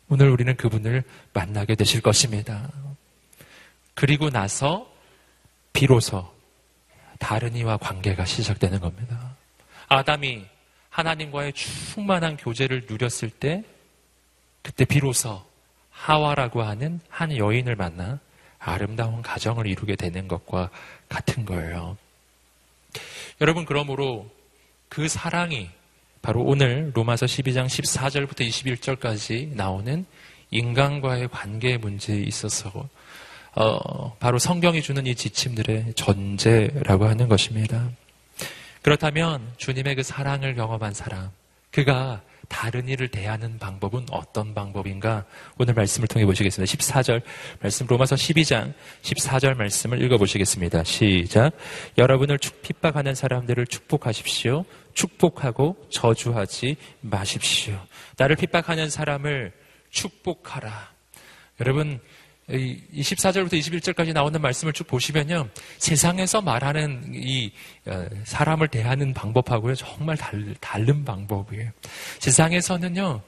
[0.08, 1.04] 오늘 우리는 그분을
[1.34, 2.72] 만나게 되실 것입니다.
[3.96, 4.88] 그리고 나서
[5.74, 6.33] 비로소
[7.20, 9.36] 다른 이와 관계가 시작되는 겁니다.
[9.88, 10.46] 아담이
[10.90, 13.64] 하나님과의 충만한 교제를 누렸을 때
[14.62, 15.44] 그때 비로소
[15.92, 18.20] 하와라고 하는 한 여인을 만나
[18.60, 20.70] 아름다운 가정을 이루게 되는 것과
[21.10, 21.98] 같은 거예요.
[23.42, 24.30] 여러분, 그러므로
[24.88, 25.70] 그 사랑이
[26.22, 30.06] 바로 오늘 로마서 12장 14절부터 21절까지 나오는
[30.52, 32.88] 인간과의 관계 문제에 있어서
[33.56, 37.90] 어, 바로 성경이 주는 이 지침들의 전제라고 하는 것입니다.
[38.82, 41.30] 그렇다면 주님의 그 사랑을 경험한 사람,
[41.72, 45.26] 그가 다른 일을 대하는 방법은 어떤 방법인가?
[45.58, 46.72] 오늘 말씀을 통해 보시겠습니다.
[46.72, 47.22] 14절
[47.62, 50.84] 말씀 로마서 12장 14절 말씀을 읽어 보시겠습니다.
[50.84, 51.52] 시작.
[51.98, 54.66] 여러분을 핍박하는 사람들을 축복하십시오.
[54.94, 57.80] 축복하고 저주하지 마십시오.
[58.18, 59.54] 나를 핍박하는 사람을
[59.90, 60.92] 축복하라.
[61.60, 62.00] 여러분 이
[62.50, 65.50] 24절부터 21절까지 나오는 말씀을 쭉 보시면요.
[65.78, 67.52] 세상에서 말하는 이
[67.86, 69.76] 어, 사람을 대하는 방법하고요.
[69.76, 71.72] 정말 달, 다른 방법이에요.
[72.20, 73.22] 세상에서는요.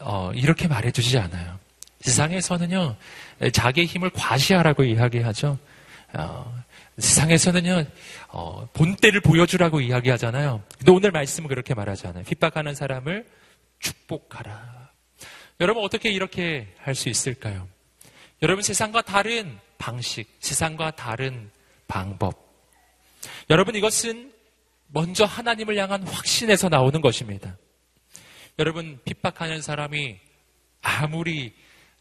[0.00, 1.58] 어, 이렇게 말해 주지 않아요.
[2.00, 2.96] 세상에서는요.
[3.52, 5.58] 자기의 힘을 과시하라고 이야기하죠.
[6.14, 6.64] 어,
[6.98, 7.84] 세상에서는요.
[8.28, 10.62] 어, 본때를 보여주라고 이야기하잖아요.
[10.78, 12.24] 근데 오늘 말씀은 그렇게 말하잖아요.
[12.24, 13.26] 핍박하는 사람을
[13.78, 14.90] 축복하라.
[15.60, 17.66] 여러분 어떻게 이렇게 할 수 있을까요?
[18.42, 21.50] 여러분 세상과 다른 방식, 세상과 다른
[21.86, 22.48] 방법.
[23.50, 24.32] 여러분 이것은
[24.88, 27.56] 먼저 하나님을 향한 확신에서 나오는 것입니다.
[28.58, 30.18] 여러분 핍박하는 사람이
[30.82, 31.54] 아무리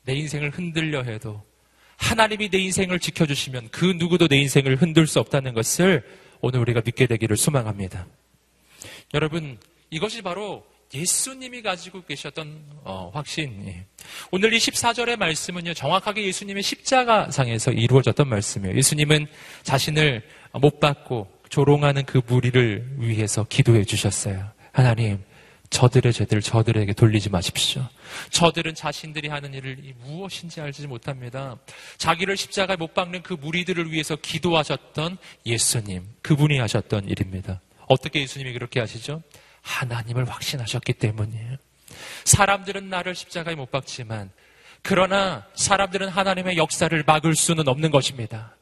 [0.04, 1.44] 내 인생을 흔들려 해도
[1.98, 6.04] 하나님이 내 인생을 지켜주시면 그 누구도 내 인생을 흔들 수 없다는 것을
[6.40, 8.08] 오늘 우리가 믿게 되기를 소망합니다.
[9.14, 13.84] 여러분 이것이 바로 예수님이 가지고 계셨던 어, 확신.
[14.32, 18.78] 오늘 이 14절의 말씀은요, 정확하게 예수님의 십자가상에서 이루어졌던 말씀이에요.
[18.78, 19.28] 예수님은
[19.64, 20.24] 자신을
[20.54, 24.50] 못 받고 조롱하는 그 무리를 위해서 기도해 주셨어요.
[24.72, 25.24] 하나님,
[25.70, 27.86] 저들의 죄들 저들에게 돌리지 마십시오.
[28.32, 31.58] 저들은 자신들이 하는 일을 무엇인지 알지 못합니다.
[31.98, 37.60] 자기를 십자가에 못 박는 그 무리들을 위해서 기도하셨던 예수님, 그분이 하셨던 일입니다.
[37.88, 39.22] 어떻게 예수님이 그렇게 하시죠?
[39.68, 41.58] 하나님을 확신하셨기 때문이에요.
[42.26, 44.32] 사람들은 나를 십자가에 못 박지만
[44.82, 48.56] 그러나 사람들은 하나님의 역사를 막을 수는 없는 것입니다.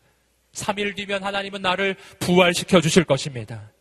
[0.53, 3.71] 3일 뒤면 하나님은 나를 부활시켜 주실 것입니다.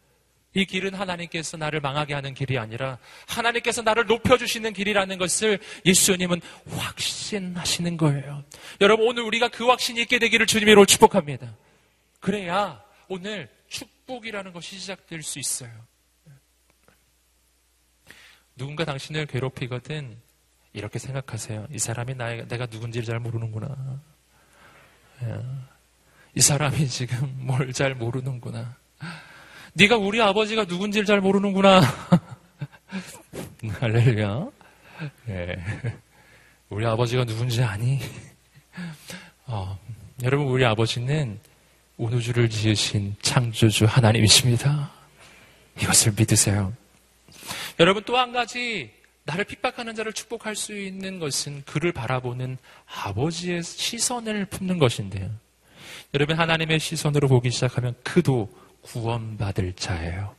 [0.57, 7.97] 이 길은 하나님께서 나를 망하게 하는 길이 아니라 하나님께서 나를 높여주시는 길이라는 것을 예수님은 확신하시는
[7.97, 8.45] 거예요.
[8.81, 11.57] 여러분, 오늘 우리가 그 확신이 있게 되기를 주님으로 축복합니다.
[12.21, 15.71] 그래야 오늘 축복이라는 것이 시작될 수 있어요.
[18.57, 20.17] 누군가 당신을 괴롭히거든
[20.73, 21.67] 이렇게 생각하세요.
[21.71, 24.01] 이 사람이 나, 내가 누군지를 잘 모르는구나.
[25.23, 25.37] 예.
[26.35, 28.77] 이 사람이 지금 뭘 잘 모르는구나.
[29.75, 31.81] 네가 우리 아버지가 누군지를 잘 모르는구나.
[33.81, 34.49] 할렐루야.
[35.29, 35.57] 예.
[36.71, 38.01] 우리 아버지가 누군지 아니?
[39.47, 39.79] 어,
[40.23, 41.39] 여러분, 우리 아버지는
[41.97, 44.91] 온 우주를 지으신 창조주 하나님이십니다.
[45.81, 46.73] 이것을 믿으세요.
[47.81, 48.91] 여러분 또 한 가지
[49.25, 55.31] 나를 핍박하는 자를 축복할 수 있는 것은 그를 바라보는 아버지의 시선을 품는 것인데요.
[56.13, 58.49] 여러분 하나님의 시선으로 보기 시작하면 그도
[58.83, 60.35] 구원받을 자예요.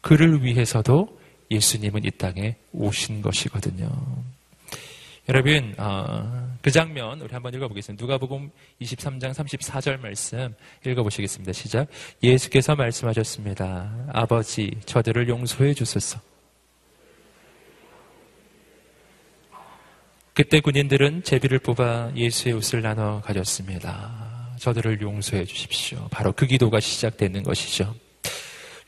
[0.00, 1.18] 그를 위해서도
[1.50, 3.90] 예수님은 이 땅에 오신 것이거든요.
[5.28, 8.02] 여러분 어, 그 장면 우리 한번 읽어보겠습니다.
[8.02, 8.50] 누가복음
[8.82, 10.54] 23장 34절 말씀
[10.84, 11.52] 읽어보시겠습니다.
[11.52, 11.86] 시작.
[12.22, 14.08] 예수께서 말씀하셨습니다.
[14.12, 16.20] 아버지 저들을 용서해 주소서.
[20.34, 24.56] 그때 군인들은 제비를 뽑아 예수의 옷을 나눠 가졌습니다.
[24.58, 26.08] 저들을 용서해 주십시오.
[26.10, 27.94] 바로 그 기도가 시작되는 것이죠.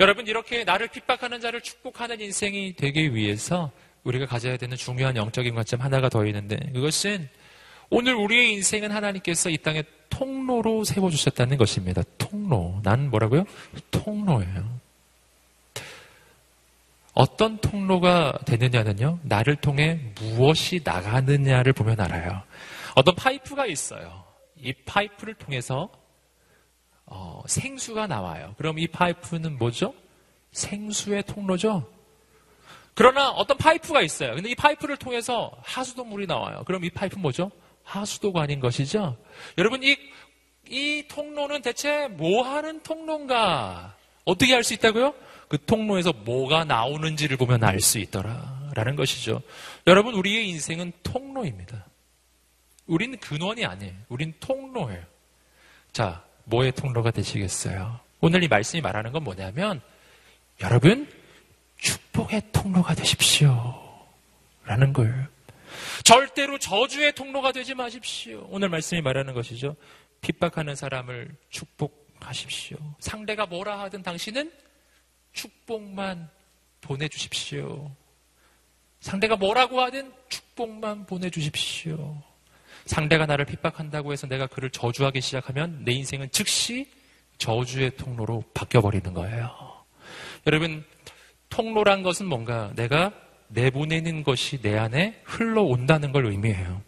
[0.00, 3.70] 여러분, 이렇게 나를 핍박하는 자를 축복하는 인생이 되기 위해서
[4.02, 7.28] 우리가 가져야 되는 중요한 영적인 관점 하나가 더 있는데 그것은
[7.90, 12.02] 오늘 우리의 인생은 하나님께서 이 땅에 통로로 세워주셨다는 것입니다.
[12.18, 12.80] 통로.
[12.82, 13.44] 난 뭐라고요?
[13.92, 14.76] 통로예요.
[17.16, 22.42] 어떤 통로가 되느냐는요, 나를 통해 무엇이 나가느냐를 보면 알아요.
[22.94, 24.22] 어떤 파이프가 있어요.
[24.57, 25.90] 이 파이프를 통해서
[27.07, 28.55] 어, 생수가 나와요.
[28.59, 29.94] 그럼 이 파이프는 뭐죠?
[30.52, 31.90] 생수의 통로죠?
[32.92, 34.35] 그러나 어떤 파이프가 있어요.
[34.35, 36.64] 근데 이 파이프를 통해서 하수도 물이 나와요.
[36.66, 37.50] 그럼 이 파이프는 뭐죠?
[37.83, 39.16] 하수도가 아닌 것이죠?
[39.57, 39.96] 여러분, 이,
[40.68, 43.96] 이 통로는 대체 뭐 하는 통로인가?
[44.26, 45.14] 어떻게 할수 있다고요?
[45.48, 48.70] 그 통로에서 뭐가 나오는지를 보면 알 수 있더라.
[48.74, 49.42] 라는 것이죠.
[49.87, 51.87] 여러분, 우리의 인생은 통로입니다.
[52.87, 53.94] 우린 근원이 아니에요.
[54.09, 55.02] 우린 통로예요.
[55.92, 58.00] 자, 뭐의 통로가 되시겠어요?
[58.20, 59.80] 오늘 이 말씀이 말하는 건 뭐냐면,
[60.61, 61.09] 여러분,
[61.78, 63.82] 축복의 통로가 되십시오.
[64.64, 65.26] 라는 거예요.
[66.04, 68.46] 절대로 저주의 통로가 되지 마십시오.
[68.50, 69.76] 오늘 말씀이 말하는 것이죠.
[70.20, 72.76] 핍박하는 사람을 축복하십시오.
[72.98, 74.50] 상대가 뭐라 하든 당신은
[75.37, 76.29] 축복만
[76.81, 77.90] 보내주십시오.
[79.01, 82.20] 상대가 뭐라고 하든 축복만 보내주십시오.
[82.87, 86.90] 상대가 나를 핍박한다고 해서 내가 그를 저주하기 시작하면 내 인생은 즉시
[87.38, 89.85] 저주의 통로로 바뀌어버리는 거예요.
[90.46, 90.85] 여러분,
[91.51, 93.12] 통로란 것은 뭔가 내가
[93.49, 96.83] 내보내는 것이 내 안에 흘러온다는 걸 의미해요.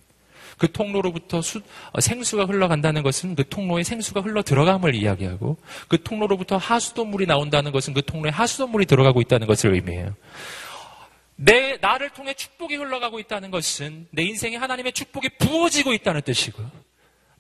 [0.59, 1.61] 그 통로로부터 수,
[1.93, 5.57] 어, 생수가 흘러간다는 것은 그 통로에 생수가 흘러 들어감을 이야기하고
[5.89, 10.15] 그 통로로부터 하수도물이 나온다는 것은 그 통로에 하수도물이 들어가고 있다는 것을 의미해요.
[11.37, 16.69] 내 나를 통해 축복이 흘러가고 있다는 것은 내 인생에 하나님의 축복이 부어지고 있다는 뜻이고요.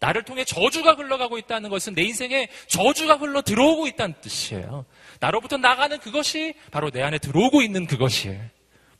[0.00, 4.84] 나를 통해 저주가 흘러가고 있다는 것은 내 인생에 저주가 흘러 들어오고 있다는 뜻이에요.
[5.18, 8.40] 나로부터 나가는 그것이 바로 내 안에 들어오고 있는 그것이에요.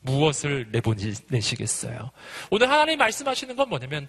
[0.01, 2.11] 무엇을 내보내시겠어요?
[2.49, 4.07] 오늘 하나님 말씀하시는 건 뭐냐면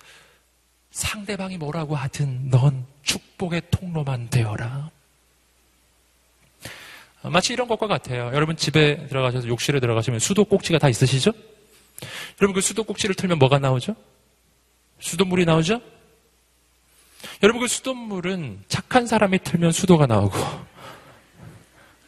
[0.91, 4.91] 상대방이 뭐라고 하든 넌 축복의 통로만 되어라.
[7.23, 8.31] 마치 이런 것과 같아요.
[8.35, 11.33] 여러분 집에 들어가셔서 욕실에 들어가시면 수도 꼭지가 다 있으시죠?
[12.41, 13.95] 여러분 그 수도 꼭지를 틀면 뭐가 나오죠?
[15.01, 15.81] 수돗물이 나오죠?
[17.43, 20.39] 여러분 그 수돗물은 착한 사람이 틀면 수도가 나오고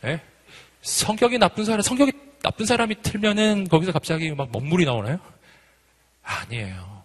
[0.02, 0.20] 네?
[0.80, 5.18] 성격이 나쁜 사람, 성격이 나쁜 사람이 틀면은 거기서 갑자기 막 먹물이 나오나요?
[6.22, 7.04] 아니에요.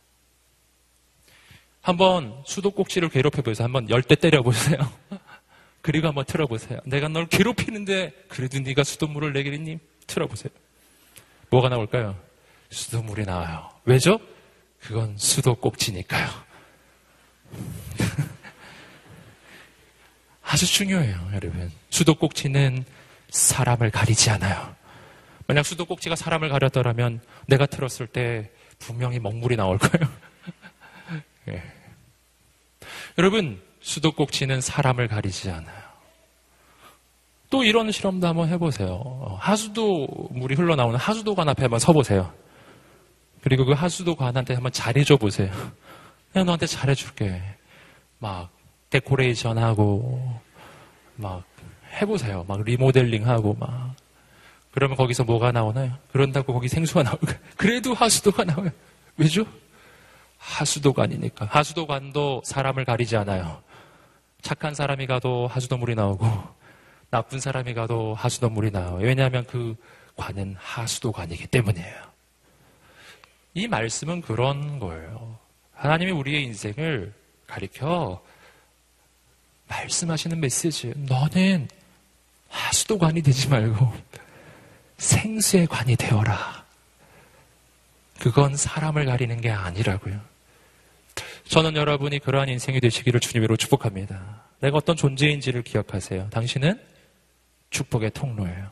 [1.81, 3.65] 한번 수도꼭지를 괴롭혀 보세요.
[3.65, 4.77] 한번 열대 때려 보세요.
[5.81, 6.79] 그리고 한번 틀어보세요.
[6.85, 10.51] 내가 널 괴롭히는데 그래도 네가 수돗물을 내기리니 틀어보세요.
[11.49, 12.19] 뭐가 나올까요?
[12.69, 13.69] 수돗물이 나와요.
[13.85, 14.19] 왜죠?
[14.81, 16.27] 그건 수도꼭지니까요.
[20.43, 21.71] 아주 중요해요, 여러분.
[21.89, 22.83] 수도꼭지는
[23.29, 24.76] 사람을 가리지 않아요.
[25.47, 30.07] 만약 수도꼭지가 사람을 가렸더라면 내가 틀었을 때 분명히 먹물이 나올 거예요.
[31.49, 31.63] 예.
[33.17, 35.87] 여러분, 수도꼭지는 사람을 가리지 않아요.
[37.49, 39.37] 또 이런 실험도 한번 해보세요.
[39.39, 42.33] 하수도 물이 흘러나오는 하수도관 앞에 한번 서보세요.
[43.41, 45.49] 그리고 그 하수도관한테 한번 잘해줘 보세요.
[46.33, 47.41] 내가 너한테 잘해줄게.
[48.19, 48.49] 막
[48.89, 50.41] 데코레이션하고
[51.15, 51.43] 막
[52.01, 52.43] 해보세요.
[52.47, 53.95] 막 리모델링하고 막
[54.77, 55.97] 그러면 거기서 뭐가 나오나요?
[56.11, 57.25] 그런다고 거기 생수가 나오고
[57.57, 58.69] 그래도 하수도가 나와요.
[59.17, 59.43] 왜죠?
[60.37, 61.45] 하수도관이니까.
[61.45, 63.63] 하수도관도 사람을 가리지 않아요.
[64.43, 66.27] 착한 사람이 가도 하수도물이 나오고
[67.09, 68.99] 나쁜 사람이 가도 하수도물이 나와요.
[69.01, 69.75] 왜냐하면 그
[70.15, 71.95] 관은 하수도관이기 때문이에요.
[73.55, 75.39] 이 말씀은 그런 거예요.
[75.73, 77.15] 하나님이 우리의 인생을
[77.47, 78.23] 가리켜
[79.69, 80.93] 말씀하시는 메시지.
[80.97, 81.67] 너는
[82.49, 83.91] 하수도관이 되지 말고
[84.97, 86.65] 생수의 관이 되어라.
[88.19, 90.19] 그건 사람을 가리는 게 아니라고요.
[91.47, 94.43] 저는 여러분이 그러한 인생이 되시기를 주님으로 축복합니다.
[94.59, 96.29] 내가 어떤 존재인지를 기억하세요.
[96.29, 96.79] 당신은
[97.69, 98.69] 축복의 통로예요.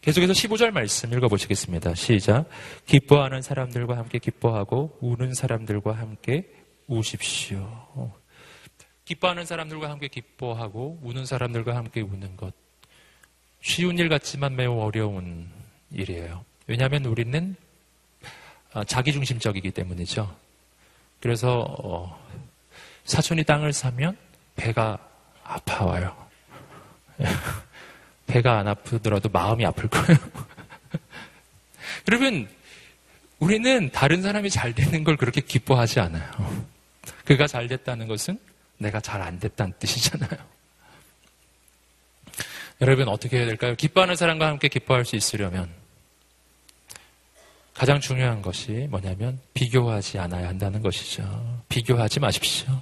[0.00, 1.94] 계속해서 15절 말씀 읽어보시겠습니다.
[1.94, 2.48] 시작.
[2.86, 6.50] 기뻐하는 사람들과 함께 기뻐하고 우는 사람들과 함께
[6.86, 8.12] 우십시오.
[9.04, 12.54] 기뻐하는 사람들과 함께 기뻐하고 우는 사람들과 함께 우는 것.
[13.60, 15.48] 쉬운 일 같지만 매우 어려운
[15.90, 16.44] 일이에요.
[16.66, 17.56] 왜냐하면 우리는
[18.72, 20.34] 아, 자기중심적이기 때문이죠.
[21.20, 22.24] 그래서 어,
[23.04, 24.16] 사촌이 땅을 사면
[24.56, 24.98] 배가
[25.42, 26.14] 아파와요.
[28.26, 30.18] 배가 안 아프더라도 마음이 아플 거예요.
[32.08, 32.48] 여러분,
[33.38, 36.66] 우리는 다른 사람이 잘 되는 걸 그렇게 기뻐하지 않아요.
[37.24, 38.38] 그가 잘 됐다는 것은
[38.76, 40.38] 내가 잘 안 됐다는 뜻이잖아요.
[42.80, 43.74] 여러분, 어떻게 해야 될까요?
[43.74, 45.68] 기뻐하는 사람과 함께 기뻐할 수 있으려면
[47.74, 51.62] 가장 중요한 것이 뭐냐면 비교하지 않아야 한다는 것이죠.
[51.68, 52.80] 비교하지 마십시오.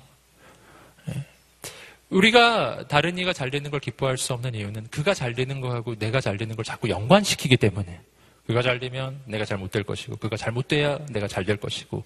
[2.09, 6.21] 우리가 다른 이가 잘 되는 걸 기뻐할 수 없는 이유는 그가 잘 되는 거하고 내가
[6.21, 8.01] 잘 되는 걸 자꾸 연관시키기 때문에
[8.47, 11.57] 그가 잘 되면 내가 잘 못 될 것이고 그가 잘 못 돼야 내가 잘 될
[11.57, 12.05] 것이고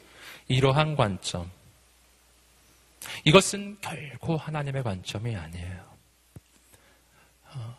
[0.49, 1.51] 이러한 관점
[3.25, 5.85] 이것은 결코 하나님의 관점이 아니에요.
[7.53, 7.77] 어,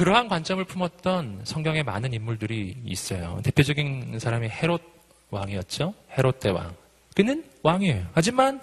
[0.00, 3.38] 그러한 관점을 품었던 성경에 많은 인물들이 있어요.
[3.44, 4.80] 대표적인 사람이 헤롯
[5.28, 5.92] 왕이었죠.
[6.16, 6.74] 헤롯 대왕.
[7.14, 8.06] 그는 왕이에요.
[8.14, 8.62] 하지만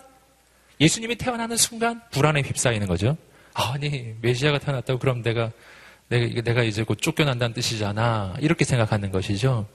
[0.82, 3.16] 예수님이 태어나는 순간 불안에 휩싸이는 거죠.
[3.54, 5.52] 아니 메시아가 태어났다고 그럼 내가
[6.10, 8.34] 내가, 내가 이제 곧 쫓겨난다는 뜻이잖아.
[8.40, 9.68] 이렇게 생각하는 것이죠.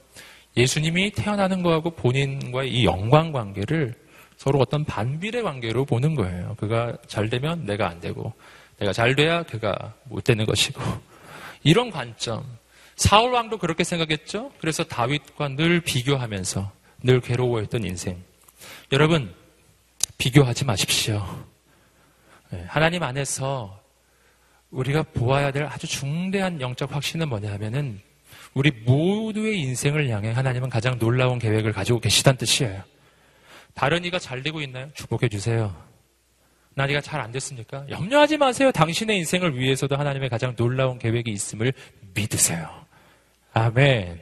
[0.57, 3.95] 예수님이 태어나는 거하고 본인과의 이 영광 관계를
[4.35, 6.55] 서로 어떤 반비례 관계로 보는 거예요.
[6.59, 8.33] 그가 잘 되면 내가 안 되고,
[8.79, 11.12] 내가 잘 돼야 그가 못 되는 것이고.
[11.63, 12.45] 이런 관점.
[12.95, 14.51] 사울 왕도 그렇게 생각했죠.
[14.59, 16.71] 그래서 다윗과 늘 비교하면서
[17.03, 18.23] 늘 괴로워했던 인생.
[18.91, 19.33] 여러분
[20.17, 21.25] 비교하지 마십시오.
[22.53, 23.81] 예, 하나님 안에서
[24.71, 28.01] 우리가 보아야 될 아주 중대한 영적 확신은 뭐냐 하면은
[28.53, 32.83] 우리 모두의 인생을 향해 하나님은 가장 놀라운 계획을 가지고 계시다는 뜻이에요.
[33.73, 34.89] 다른 이가 잘 되고 있나요?
[34.93, 35.75] 축복해 주세요.
[36.75, 37.85] 나 이가 잘 안 됐습니까?
[37.89, 38.71] 염려하지 마세요.
[38.71, 41.71] 당신의 인생을 위해서도 하나님의 가장 놀라운 계획이 있음을
[42.15, 42.85] 믿으세요.
[43.53, 44.21] 아멘.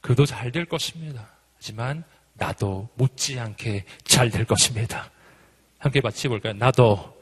[0.00, 1.28] 그도 잘 될 것입니다.
[1.56, 2.04] 하지만
[2.34, 5.10] 나도 못지않게 잘 될 것입니다.
[5.78, 6.54] 함께 마치 볼까요?
[6.54, 7.16] 나도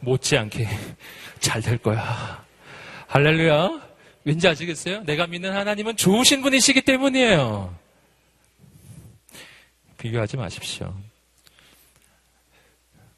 [0.00, 0.66] 못지않게
[1.40, 2.44] 잘 될 거야.
[3.06, 3.80] 할렐루야.
[4.24, 5.02] 왠지 아시겠어요?
[5.04, 7.76] 내가 믿는 하나님은 좋으신 분이시기 때문이에요.
[9.98, 10.94] 비교하지 마십시오.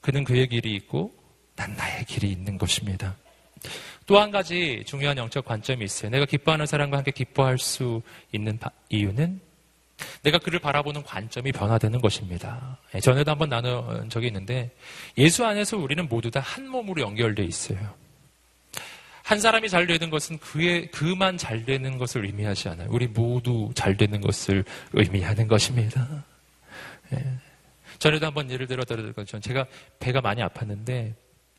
[0.04, 1.14] 그는 그의 길이 있고
[1.56, 3.16] 난 나의 길이 있는 것입니다.
[4.04, 6.10] 또 한 가지 중요한 영적 관점이 있어요.
[6.10, 8.58] 내가 기뻐하는 사람과 함께 기뻐할 수 있는
[8.90, 9.40] 이유는
[10.22, 12.76] 내가 그를 바라보는 관점이 변화되는 것입니다.
[12.94, 14.70] 예, 전에도 한번 나눈 적이 있는데
[15.16, 17.94] 예수 안에서 우리는 모두 다 한 몸으로 연결되어 있어요.
[19.22, 22.88] 한 사람이 잘 되는 것은 그의 그만 잘 되는 것을 의미하지 않아요.
[22.90, 26.24] 우리 모두 잘 되는 것을 의미하는 것입니다.
[28.04, 28.08] 예.
[28.10, 29.40] 전에도 한번 예를 들어 들었죠.
[29.40, 29.66] 제가
[29.98, 31.14] 배가 많이 아팠는데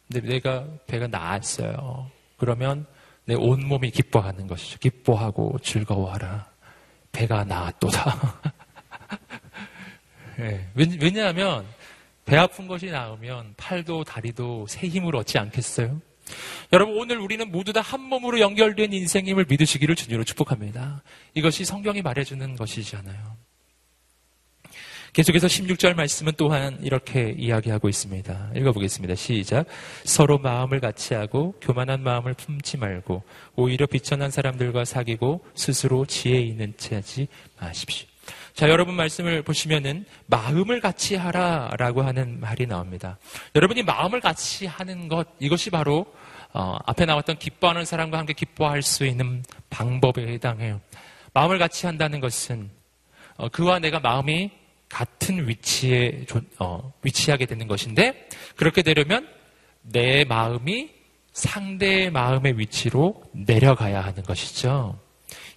[0.08, 2.12] 근데 내가 배가 나았어요.
[2.38, 2.86] 그러면
[3.26, 4.78] 내 온몸이 기뻐하는 것이죠.
[4.80, 6.48] 기뻐하고 즐거워하라.
[7.12, 8.42] 배가 나았도다.
[10.38, 10.70] 네.
[10.76, 11.66] 왜냐하면
[12.26, 16.00] 배 아픈 것이 나으면 팔도 다리도 새 힘을 얻지 않겠어요?
[16.74, 21.04] 여러분 오늘 우리는 모두 다 한 몸으로 연결된 인생임을 믿으시기를 주님으로 축복합니다.
[21.36, 23.45] 이것이 성경이 말해주는 것이잖아요.
[25.16, 28.50] 계속해서 16절 말씀은 또한 이렇게 이야기하고 있습니다.
[28.54, 29.16] 읽어보겠습니다.
[29.16, 29.66] 시작.
[30.04, 33.24] 서로 마음을 같이 하고 교만한 마음을 품지 말고
[33.56, 38.10] 오히려 비천한 사람들과 사귀고 스스로 지혜 있는 채 하지 마십시오.
[38.54, 43.18] 자, 여러분 말씀을 보시면은 마음을 같이 하라라고 하는 말이 나옵니다.
[43.56, 46.06] 여러분이 마음을 같이 하는 것 이것이 바로
[46.52, 50.82] 어, 앞에 나왔던 기뻐하는 사람과 함께 기뻐할 수 있는 방법에 해당해요.
[51.34, 52.70] 마음을 같이 한다는 것은
[53.38, 54.65] 어, 그와 내가 마음이
[54.96, 56.26] 같은 위치에
[56.58, 59.28] 어, 위치하게 되는 것인데 그렇게 되려면
[59.82, 60.90] 내 마음이
[61.34, 64.98] 상대의 마음의 위치로 내려가야 하는 것이죠.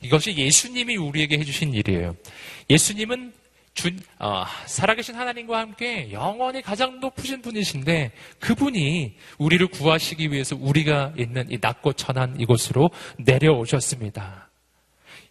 [0.01, 2.17] 이것이 예수님이 우리에게 해주신 일이에요.
[2.69, 3.33] 예수님은
[3.75, 8.11] 주, 어, 살아계신 하나님과 함께 영원히 가장 높으신 분이신데
[8.41, 14.51] 그분이 우리를 구하시기 위해서 우리가 있는 이 낮고 천한 이곳으로 내려오셨습니다.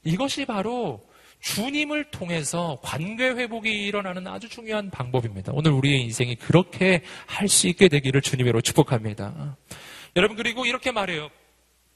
[0.06, 1.06] 이것이 바로
[1.40, 5.52] 주님을 통해서 관계 회복이 일어나는 아주 중요한 방법입니다.
[5.56, 9.56] 오늘 우리의 인생이 그렇게 할 수 있게 되기를 주님으로 축복합니다.
[10.16, 11.30] 여러분 그리고 이렇게 말해요.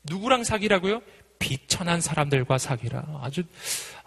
[0.03, 1.01] 누구랑 사귀라고요?
[1.39, 3.19] 비천한 사람들과 사귀라.
[3.21, 3.43] 아주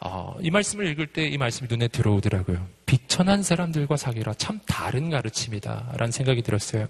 [0.00, 2.66] 어, 이 말씀을 읽을 때 이 말씀이 눈에 들어오더라고요.
[2.86, 4.34] 비천한 사람들과 사귀라.
[4.34, 5.94] 참 다른 가르침이다.
[5.96, 6.86] 라는 생각이 들었어요.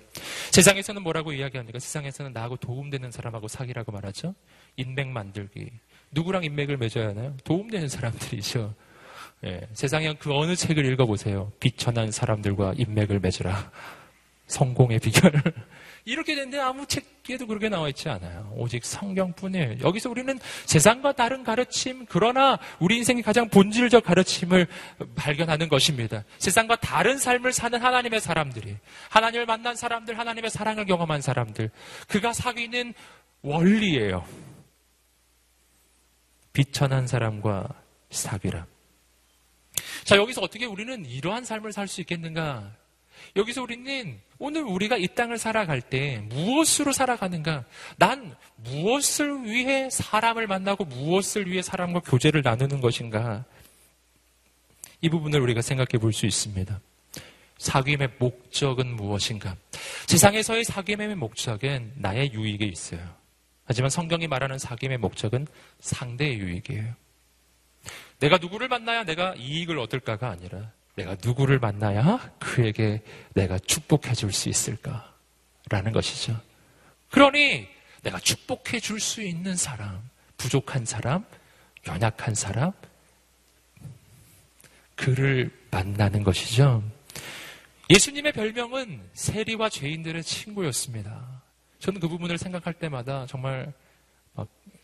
[0.50, 1.78] 세상에서는 뭐라고 이야기합니까?
[1.78, 4.34] 세상에서는 나하고 도움되는 사람하고 사귀라고 말하죠.
[4.76, 5.70] 인맥 만들기.
[6.14, 7.36] 누구랑 인맥을 맺어야 하나요?
[7.44, 8.74] 도움되는 사람들이죠.
[9.44, 11.52] 예, 세상에 그 어느 책을 읽어보세요.
[11.60, 13.70] 비천한 사람들과 인맥을 맺으라.
[14.46, 15.32] 성공의 비결.
[16.06, 18.52] 이렇게 됐는데 아무 책에도 그렇게 나와 있지 않아요.
[18.56, 19.76] 오직 성경뿐이에요.
[19.80, 24.66] 여기서 우리는 세상과 다른 가르침, 그러나 우리 인생의 가장 본질적 가르침을
[25.14, 26.24] 발견하는 것입니다.
[26.38, 28.76] 세상과 다른 삶을 사는 하나님의 사람들이,
[29.08, 31.70] 하나님을 만난 사람들, 하나님의 사랑을 경험한 사람들,
[32.08, 32.92] 그가 사귀는
[33.40, 34.26] 원리예요.
[36.54, 37.68] 비천한 사람과
[38.10, 38.66] 사귀라.
[40.04, 42.72] 자, 여기서 어떻게 우리는 이러한 삶을 살 수 있겠는가?
[43.36, 47.64] 여기서 우리는 오늘 우리가 이 땅을 살아갈 때 무엇으로 살아가는가?
[47.96, 53.44] 난 무엇을 위해 사람을 만나고 무엇을 위해 사람과 교제를 나누는 것인가?
[55.00, 56.80] 이 부분을 우리가 생각해 볼 수 있습니다.
[57.58, 59.56] 사귐의 목적은 무엇인가?
[60.06, 63.23] 세상에서의 사귐의 목적은 나의 유익에 있어요.
[63.66, 65.46] 하지만 성경이 말하는 사귐의 목적은
[65.80, 66.94] 상대의 유익이에요.
[68.18, 73.02] 내가 누구를 만나야 내가 이익을 얻을까가 아니라 내가 누구를 만나야 그에게
[73.34, 76.40] 내가 축복해 줄 수 있을까라는 것이죠.
[77.10, 77.68] 그러니
[78.02, 81.24] 내가 축복해 줄 수 있는 사람, 부족한 사람,
[81.86, 82.72] 연약한 사람,
[84.94, 86.82] 그를 만나는 것이죠.
[87.90, 91.33] 예수님의 별명은 세리와 죄인들의 친구였습니다.
[91.84, 93.70] 저는 그 부분을 생각할 때마다 정말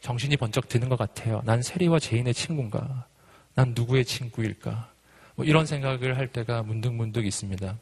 [0.02, 1.40] 정신이 번쩍 드는 것 같아요.
[1.46, 3.06] 난 세리와 죄인의 친구인가?
[3.54, 4.90] 난 누구의 친구일까?
[5.34, 7.74] 뭐 이런 생각을 할 때가 문득문득 있습니다.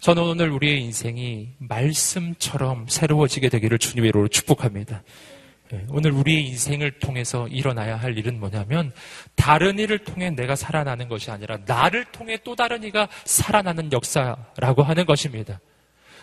[0.00, 5.02] 저는 오늘 우리의 인생이 말씀처럼 새로워지게 되기를 주님의 이름으로 축복합니다.
[5.74, 8.94] 예, 오늘 우리의 인생을 통해서 일어나야 할 일은 뭐냐면
[9.34, 15.04] 다른 일을 통해 내가 살아나는 것이 아니라 나를 통해 또 다른 이가 살아나는 역사라고 하는
[15.04, 15.60] 것입니다.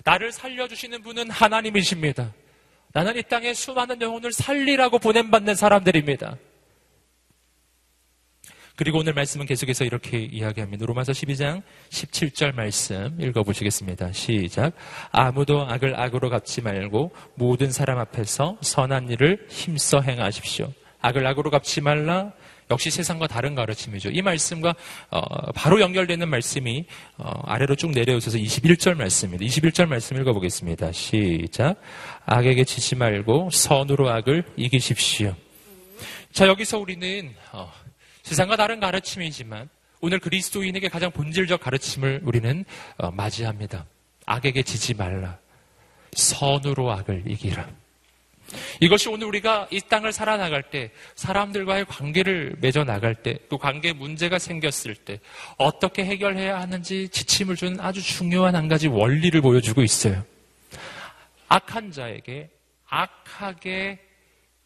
[0.05, 2.33] 나를 살려주시는 분은 하나님이십니다.
[2.93, 6.37] 나는 이 땅에 수많은 영혼을 살리라고 보냄받는 사람들입니다.
[8.77, 10.85] 그리고 오늘 말씀은 계속해서 이렇게 이야기합니다.
[10.85, 14.11] 로마서 12장 17절 말씀 읽어보시겠습니다.
[14.11, 14.73] 시작.
[15.11, 20.71] 아무도 악을 악으로 갚지 말고 모든 사람 앞에서 선한 일을 힘써 행하십시오.
[21.01, 22.33] 악을 악으로 갚지 말라.
[22.71, 24.09] 역시 세상과 다른 가르침이죠.
[24.09, 24.75] 이 말씀과
[25.11, 26.85] 어, 바로 연결되는 말씀이
[27.17, 29.45] 어, 아래로 쭉 내려오셔서 21절 말씀입니다.
[29.45, 30.91] 21절 말씀 읽어보겠습니다.
[30.91, 31.75] 시작.
[32.25, 35.35] 악에게 지지 말고 선으로 악을 이기십시오.
[36.31, 37.71] 자 여기서 우리는 어,
[38.23, 39.69] 세상과 다른 가르침이지만
[40.01, 42.65] 오늘 그리스도인에게 가장 본질적 가르침을 우리는
[42.97, 43.85] 어, 맞이합니다.
[44.25, 45.37] 악에게 지지 말라.
[46.13, 47.84] 선으로 악을 이기라.
[48.79, 54.39] 이것이 오늘 우리가 이 땅을 살아나갈 때, 사람들과의 관계를 맺어 나갈 때, 또 관계에 문제가
[54.39, 55.19] 생겼을 때,
[55.57, 60.23] 어떻게 해결해야 하는지 지침을 주는 아주 중요한 한 가지 원리를 보여주고 있어요.
[61.47, 62.49] 악한 자에게
[62.87, 63.99] 악하게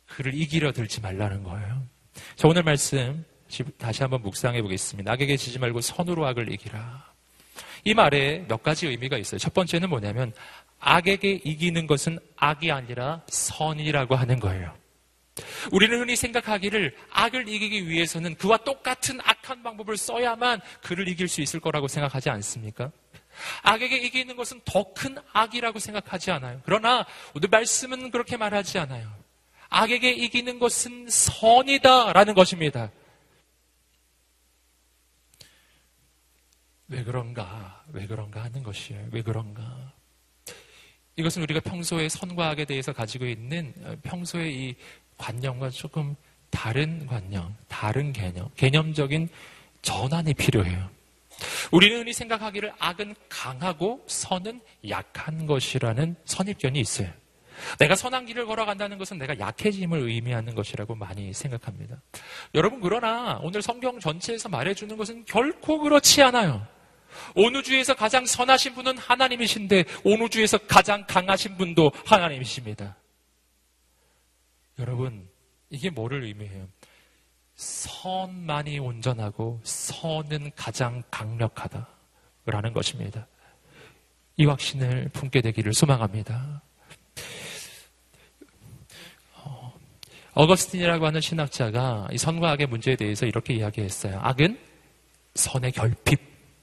[0.07, 1.83] 그를 이기려 들지 말라는 거예요.
[2.35, 3.23] 자, 오늘 말씀
[3.77, 5.11] 다시 한번 묵상해 보겠습니다.
[5.13, 7.09] 악에게 지지 말고 선으로 악을 이기라.
[7.85, 9.39] 이 말에 몇 가지 의미가 있어요.
[9.39, 10.33] 첫 번째는 뭐냐면
[10.79, 14.77] 악에게 이기는 것은 악이 아니라 선이라고 하는 거예요.
[15.71, 21.59] 우리는 흔히 생각하기를 악을 이기기 위해서는 그와 똑같은 악한 방법을 써야만 그를 이길 수 있을
[21.59, 22.91] 거라고 생각하지 않습니까?
[23.63, 26.61] 악에게 이기는 것은 더 큰 악이라고 생각하지 않아요.
[26.65, 29.09] 그러나 오늘 말씀은 그렇게 말하지 않아요.
[29.69, 32.91] 악에게 이기는 것은 선이다라는 것입니다.
[36.87, 37.83] 왜 그런가?
[37.93, 39.07] 왜 그런가 하는 것이에요.
[39.11, 39.93] 왜 그런가?
[41.19, 44.75] 이것은 우리가 평소에 선과 악에 대해서 가지고 있는 어, 평소의 이
[45.17, 46.15] 관념과 조금
[46.49, 49.27] 다른 관념, 다른 개념, 개념적인
[49.81, 50.89] 전환이 필요해요.
[51.71, 57.11] 우리는 흔히 생각하기를 악은 강하고 선은 약한 것이라는 선입견이 있어요.
[57.79, 62.01] 내가 선한 길을 걸어간다는 것은 내가 약해짐을 의미하는 것이라고 많이 생각합니다.
[62.55, 66.65] 여러분, 그러나 오늘 성경 전체에서 말해주는 것은 결코 그렇지 않아요.
[67.35, 72.95] 온 우주에서 가장 선하신 분은 하나님이신데 온 우주에서 가장 강하신 분도 하나님이십니다.
[74.79, 75.27] 여러분,
[75.69, 76.67] 이게 뭐를 의미해요?
[77.55, 81.87] 선만이 온전하고 선은 가장 강력하다.
[82.45, 83.27] 라는 것입니다.
[84.37, 86.61] 이 확신을 품게 되기를 소망합니다.
[89.35, 89.73] 어,
[90.33, 94.19] 어거스틴이라고 하는 신학자가 이 선과 악의 문제에 대해서 이렇게 이야기했어요.
[94.21, 94.57] 악은
[95.35, 96.19] 선의 결핍,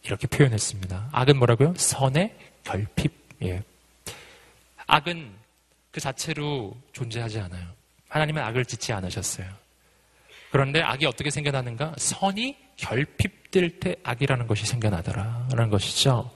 [0.07, 1.09] 이렇게 표현했습니다.
[1.13, 1.75] 악은 뭐라고요?
[1.77, 2.35] 선의
[2.65, 3.61] 결핍이에요.
[4.87, 5.33] 악은
[5.91, 7.67] 그 자체로 존재하지 않아요.
[8.09, 9.47] 하나님은 악을 짓지 않으셨어요.
[10.51, 11.95] 그런데 악이 어떻게 생겨나는가?
[11.99, 16.31] 선이 결핍될 때 악이라는 것이 생겨나더라라는 것이죠.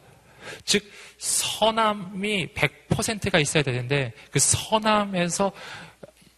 [0.65, 0.83] 즉
[1.19, 5.53] 선함이 100%가 있어야 되는데 그 선함에서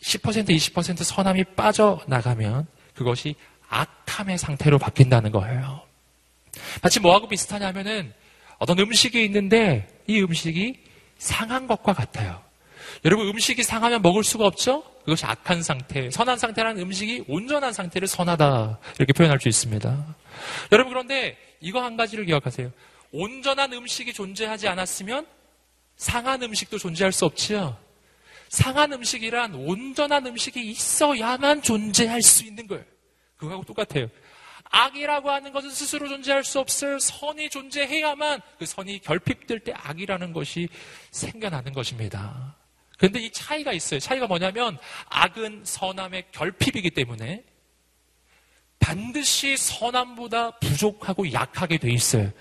[0.02, 3.36] 10% 20% 선함이 빠져나가면 그것이
[3.68, 5.91] 악함의 상태로 바뀐다는 거예요.
[6.80, 8.12] 마치 뭐하고 비슷하냐면은
[8.58, 10.80] 어떤 음식이 있는데 이 음식이
[11.18, 12.42] 상한 것과 같아요.
[13.04, 14.84] 여러분 음식이 상하면 먹을 수가 없죠?
[15.00, 20.16] 그것이 악한 상태, 선한 상태라는 음식이 온전한 상태를 선하다 이렇게 표현할 수 있습니다.
[20.70, 22.70] 여러분 그런데 이거 한 가지를 기억하세요.
[23.12, 25.26] 온전한 음식이 존재하지 않았으면
[25.96, 27.76] 상한 음식도 존재할 수 없지요.
[28.48, 32.84] 상한 음식이란 온전한 음식이 있어야만 존재할 수 있는 거예요.
[33.36, 34.08] 그거하고 똑같아요.
[34.72, 36.98] 악이라고 하는 것은 스스로 존재할 수 없어요.
[36.98, 40.68] 선이 존재해야만 그 선이 결핍될 때 악이라는 것이
[41.10, 42.56] 생겨나는 것입니다.
[42.98, 44.00] 그런데 이 차이가 있어요.
[44.00, 47.44] 차이가 뭐냐면 악은 선함의 결핍이기 때문에
[48.78, 52.32] 반드시 선함보다 부족하고 약하게 돼 있어요.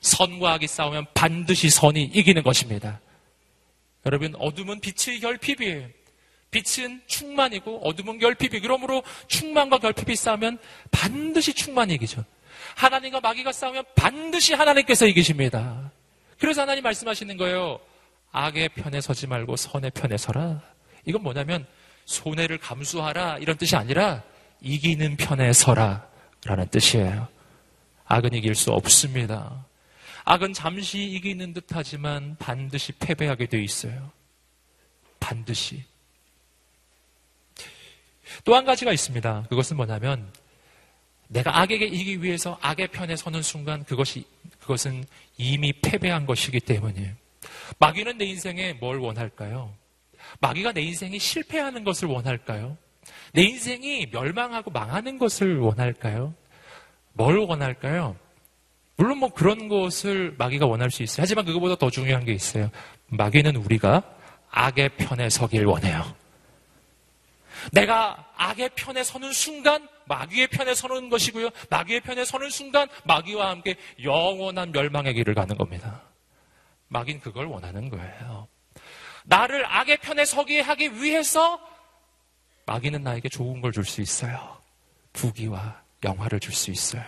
[0.00, 3.00] 선과 악이 싸우면 반드시 선이 이기는 것입니다.
[4.06, 5.88] 여러분, 어둠은 빛의 결핍이에요.
[6.50, 8.60] 빛은 충만이고 어둠은 결핍이.
[8.60, 10.58] 그러므로 충만과 결핍이 싸우면
[10.90, 12.24] 반드시 충만이 이기죠.
[12.76, 15.90] 하나님과 마귀가 싸우면 반드시 하나님께서 이기십니다.
[16.38, 17.80] 그래서 하나님 말씀하시는 거예요.
[18.32, 20.62] 악의 편에 서지 말고 선의 편에 서라.
[21.04, 21.66] 이건 뭐냐면
[22.04, 24.22] 손해를 감수하라 이런 뜻이 아니라
[24.60, 26.08] 이기는 편에 서라
[26.44, 27.28] 라는 뜻이에요.
[28.06, 29.64] 악은 이길 수 없습니다.
[30.24, 34.10] 악은 잠시 이기는 듯 하지만 반드시 패배하게 돼 있어요.
[35.18, 35.84] 반드시.
[38.44, 39.46] 또 한 가지가 있습니다.
[39.48, 40.30] 그것은 뭐냐면
[41.28, 44.24] 내가 악에게 이기기 위해서 악의 편에 서는 순간 그것이
[44.60, 45.04] 그것은
[45.36, 47.14] 이미 패배한 것이기 때문에
[47.78, 49.72] 마귀는 내 인생에 뭘 원할까요?
[50.40, 52.76] 마귀가 내 인생이 실패하는 것을 원할까요?
[53.32, 56.34] 내 인생이 멸망하고 망하는 것을 원할까요?
[57.12, 58.16] 뭘 원할까요?
[58.96, 61.22] 물론 뭐 그런 것을 마귀가 원할 수 있어요.
[61.22, 62.70] 하지만 그것보다 더 중요한 게 있어요.
[63.06, 64.02] 마귀는 우리가
[64.50, 66.19] 악의 편에 서길 원해요.
[67.72, 71.50] 내가 악의 편에 서는 순간 마귀의 편에 서는 것이고요.
[71.70, 76.02] 마귀의 편에 서는 순간 마귀와 함께 영원한 멸망의 길을 가는 겁니다.
[76.88, 78.48] 마귀는 그걸 원하는 거예요.
[79.24, 81.60] 나를 악의 편에 서게 하기 위해서
[82.66, 84.58] 마귀는 나에게 좋은 걸 줄 수 있어요.
[85.12, 87.04] 부귀와 영화를 줄 수 있어요.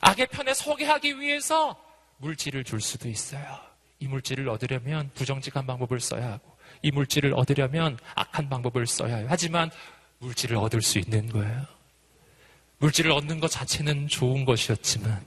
[0.00, 1.76] 악의 편에 서게 하기 위해서
[2.18, 3.58] 물질을 줄 수도 있어요.
[3.98, 6.49] 이 물질을 얻으려면 부정직한 방법을 써야 하고
[6.82, 9.26] 이 물질을 얻으려면 악한 방법을 써야 해요.
[9.28, 9.70] 하지만
[10.18, 11.66] 물질을 얻을 수 있는 거예요.
[12.78, 15.20] 물질을 얻는 것 자체는 좋은 것이었지만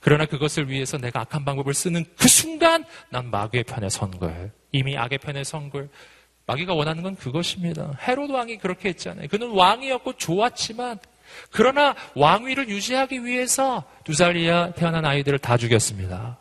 [0.00, 4.50] 그러나 그것을 위해서 내가 악한 방법을 쓰는 그 순간 난 마귀의 편에 선 거예요.
[4.72, 5.88] 이미 악의 편에 선 걸.
[6.46, 7.98] 마귀가 원하는 건 그것입니다.
[8.06, 9.26] 헤로드 왕이 그렇게 했잖아요.
[9.28, 10.98] 그는 왕이었고 좋았지만
[11.50, 16.38] 그러나 왕위를 유지하기 위해서 두 살이야 태어난 아이들을 다 죽였습니다.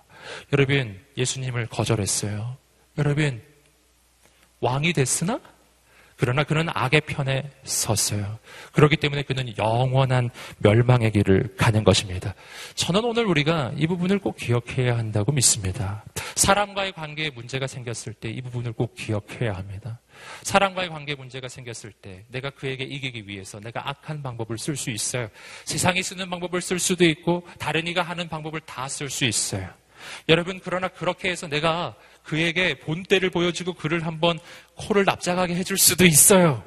[0.54, 2.58] 여러분 예수님을 거절했어요.
[3.00, 3.42] 여러분
[4.60, 5.40] 왕이 됐으나
[6.18, 8.40] 그러나 그는 악의 편에 섰어요.
[8.72, 10.30] 그렇기 때문에 그는 영원한
[10.60, 12.34] 멸망의 길을 가는 것입니다.
[12.76, 16.06] 저는 오늘 우리가 이 부분을 꼭 기억해야 한다고 믿습니다.
[16.38, 20.00] 사람과의 관계에 문제가 생겼을 때 이 부분을 꼭 기억해야 합니다.
[20.44, 25.28] 사람과의 관계에 문제가 생겼을 때 내가 그에게 이기기 위해서 내가 악한 방법을 쓸 수 있어요.
[25.66, 29.68] 세상이 쓰는 방법을 쓸 수도 있고 다른 이가 하는 방법을 다 쓸 수 있어요.
[30.30, 31.96] 여러분 그러나 그렇게 해서 내가
[32.26, 34.40] 그에게 본때를 보여주고 그를 한번
[34.76, 36.64] 코를 납작하게 해줄 수도 있어요.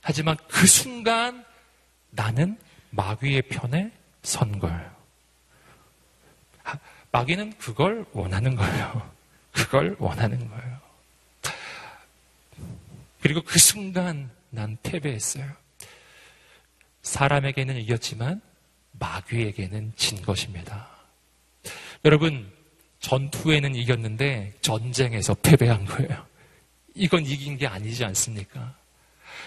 [0.00, 1.44] 하지만 그 순간
[2.10, 2.58] 나는
[2.90, 3.90] 마귀의 편에
[4.22, 4.94] 선 거예요.
[7.12, 9.12] 마귀는 그걸 원하는 거예요.
[9.52, 10.80] 그걸 원하는 거예요.
[13.20, 15.48] 그리고 그 순간 난 패배했어요.
[17.02, 18.42] 사람에게는 이겼지만
[18.92, 20.88] 마귀에게는 진 것입니다.
[22.04, 22.52] 여러분,
[23.04, 26.26] 전투에는 이겼는데 전쟁에서 패배한 거예요.
[26.94, 28.74] 이건 이긴 게 아니지 않습니까?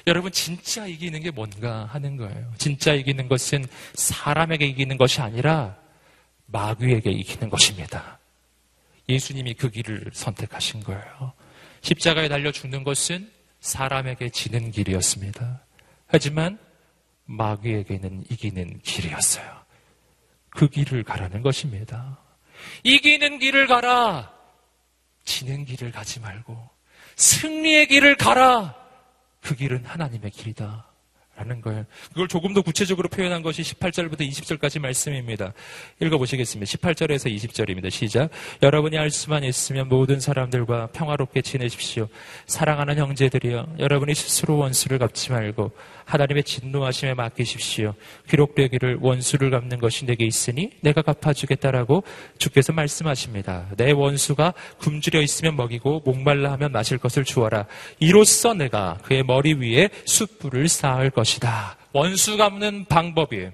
[0.05, 2.53] 여러분, 진짜 이기는 게 뭔가 하는 거예요.
[2.59, 5.75] 진짜 이기는 것은 사람에게 이기는 것이 아니라
[6.45, 8.19] 마귀에게 이기는 것입니다.
[9.09, 11.33] 예수님이 그 길을 선택하신 거예요.
[11.81, 15.65] 십자가에 달려 죽는 것은 사람에게 지는 길이었습니다.
[16.05, 16.59] 하지만
[17.25, 19.51] 마귀에게는 이기는 길이었어요.
[20.51, 22.19] 그 길을 가라는 것입니다.
[22.83, 24.31] 이기는 길을 가라.
[25.25, 26.69] 지는 길을 가지 말고
[27.15, 28.75] 승리의 길을 가라.
[29.41, 30.86] 그 길은 하나님의 길이다.
[31.37, 31.85] 라는 거예요.
[32.09, 35.53] 그걸 조금 더 구체적으로 표현한 것이 18절부터 20절까지 말씀입니다.
[35.99, 36.67] 읽어보시겠습니다.
[36.77, 37.91] 18절에서 20절입니다.
[37.91, 38.31] 시작.
[38.63, 42.07] 여러분이 알 수만 있으면 모든 사람들과 평화롭게 지내십시오.
[42.47, 45.71] 사랑하는 형제들이여, 여러분이 스스로 원수를 갚지 말고
[46.05, 47.93] 하나님의 진노하심에 맡기십시오.
[48.29, 52.03] 기록되기를 원수를 갚는 것이 내게 있으니 내가 갚아주겠다라고
[52.39, 53.67] 주께서 말씀하십니다.
[53.77, 57.67] 내 원수가 굶주려 있으면 먹이고 목말라 하면 마실 것을 주어라.
[57.99, 61.26] 이로써 내가 그의 머리 위에 숯불을 쌓을 것이다.
[61.93, 63.51] 원수 갚는 방법이에요.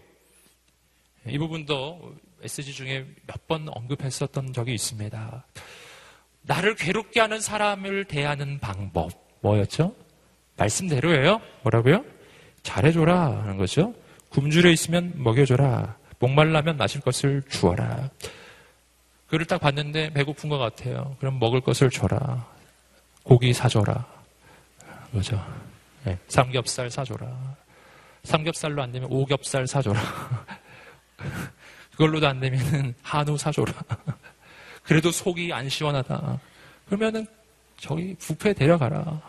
[1.27, 5.45] 이 부분도 메시지 중에 몇 번 언급했었던 적이 있습니다.
[6.43, 9.11] 나를 괴롭게 하는 사람을 대하는 방법.
[9.41, 9.95] 뭐였죠?
[10.57, 11.41] 말씀대로예요.
[11.63, 12.05] 뭐라고요?
[12.63, 13.93] 잘해줘라 하는 거죠.
[14.29, 15.97] 굶주려 있으면 먹여줘라.
[16.19, 18.09] 목말라면 마실 것을 주어라.
[19.27, 21.15] 그를 딱 봤는데 배고픈 것 같아요.
[21.19, 22.47] 그럼 먹을 것을 줘라.
[23.23, 24.05] 고기 사줘라.
[25.11, 25.43] 그죠.
[26.03, 26.17] 네.
[26.27, 27.55] 삼겹살 사줘라.
[28.23, 30.01] 삼겹살로 안 되면 오겹살 사줘라.
[31.91, 33.73] 그걸로도 안 되면은 한우 사줘라.
[34.83, 36.39] 그래도 속이 안 시원하다.
[36.85, 37.27] 그러면은
[37.77, 39.21] 저기 부페 데려가라.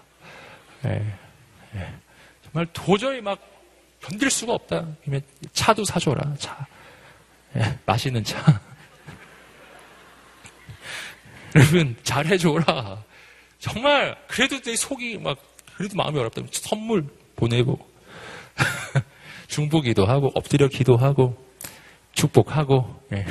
[0.83, 1.19] 네.
[1.73, 1.95] 네.
[2.45, 3.39] 정말 도저히 막
[4.01, 4.87] 견딜 수가 없다.
[5.03, 5.23] 그러면
[5.53, 6.35] 차도 사줘라.
[6.39, 6.67] 차.
[7.53, 7.79] 네.
[7.85, 8.39] 맛있는 차.
[11.55, 13.03] 여러분 잘해줘라.
[13.59, 15.39] 정말 그래도 내 속이 막
[15.77, 16.43] 그래도 마음이 어렵다.
[16.53, 17.94] 선물 보내고
[19.49, 21.37] 중보기도 하고 엎드려 기도하고
[22.13, 23.25] 축복하고 네.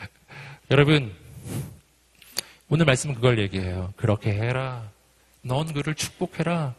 [0.70, 1.14] 여러분
[2.68, 3.92] 오늘 말씀은 그걸 얘기해요.
[3.96, 4.90] 그렇게 해라.
[5.42, 6.74] 넌 그를 축복해라.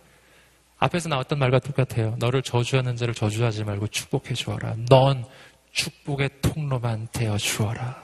[0.78, 2.16] 앞에서 나왔던 말과 똑같아요.
[2.20, 4.76] 너를 저주하는 자를 저주하지 말고 축복해 주어라.
[4.90, 5.26] 넌
[5.72, 8.02] 축복의 통로만 되어 주어라.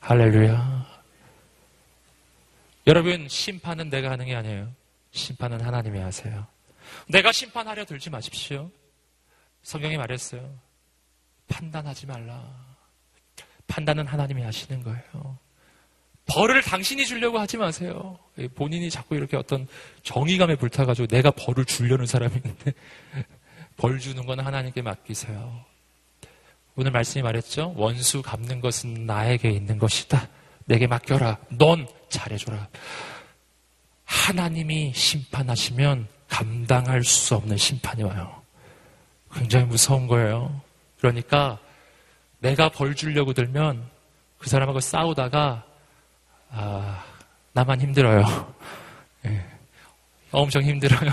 [0.00, 0.86] 할렐루야.
[2.88, 4.72] 여러분, 심판은 내가 하는 게 아니에요.
[5.12, 6.46] 심판은 하나님이 하세요.
[7.08, 8.70] 내가 심판하려 들지 마십시오.
[9.62, 10.58] 성경이 말했어요.
[11.48, 12.42] 판단하지 말라.
[13.66, 15.38] 판단은 하나님이 하시는 거예요.
[16.26, 18.18] 벌을 당신이 주려고 하지 마세요.
[18.54, 19.66] 본인이 자꾸 이렇게 어떤
[20.02, 22.72] 정의감에 불타가지고 내가 벌을 주려는 사람이 있는데
[23.76, 25.64] 벌 주는 건 하나님께 맡기세요.
[26.76, 27.74] 오늘 말씀이 말했죠.
[27.76, 30.28] 원수 갚는 것은 나에게 있는 것이다.
[30.64, 31.38] 내게 맡겨라.
[31.58, 32.68] 넌 잘해줘라.
[34.04, 38.41] 하나님이 심판하시면 감당할 수 없는 심판이 와요.
[39.32, 40.60] 굉장히 무서운 거예요.
[40.98, 41.58] 그러니까
[42.38, 43.88] 내가 벌 주려고 들면
[44.38, 45.64] 그 사람하고 싸우다가
[46.50, 47.04] 아,
[47.52, 48.54] 나만 힘들어요.
[49.22, 49.48] 네.
[50.32, 51.10] 엄청 힘들어요.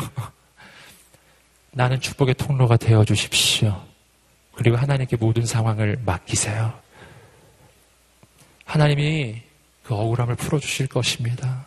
[1.72, 3.82] 나는 축복의 통로가 되어 주십시오.
[4.53, 6.78] 그리고 하나님께 모든 상황을 맡기세요.
[8.65, 9.41] 하나님이
[9.84, 11.65] 그 억울함을 풀어 주실 것입니다.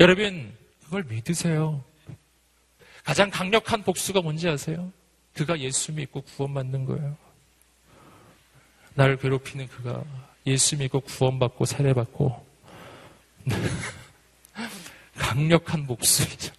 [0.00, 0.52] 여러분,
[0.84, 1.82] 그걸 믿으세요.
[3.04, 4.92] 가장 강력한 복수가 뭔지 아세요?
[5.34, 7.16] 그가 예수 믿고 구원받는 거예요.
[8.94, 10.04] 나를 괴롭히는 그가
[10.46, 12.46] 예수 믿고 구원받고 세례받고
[15.16, 16.52] 강력한 복수이죠.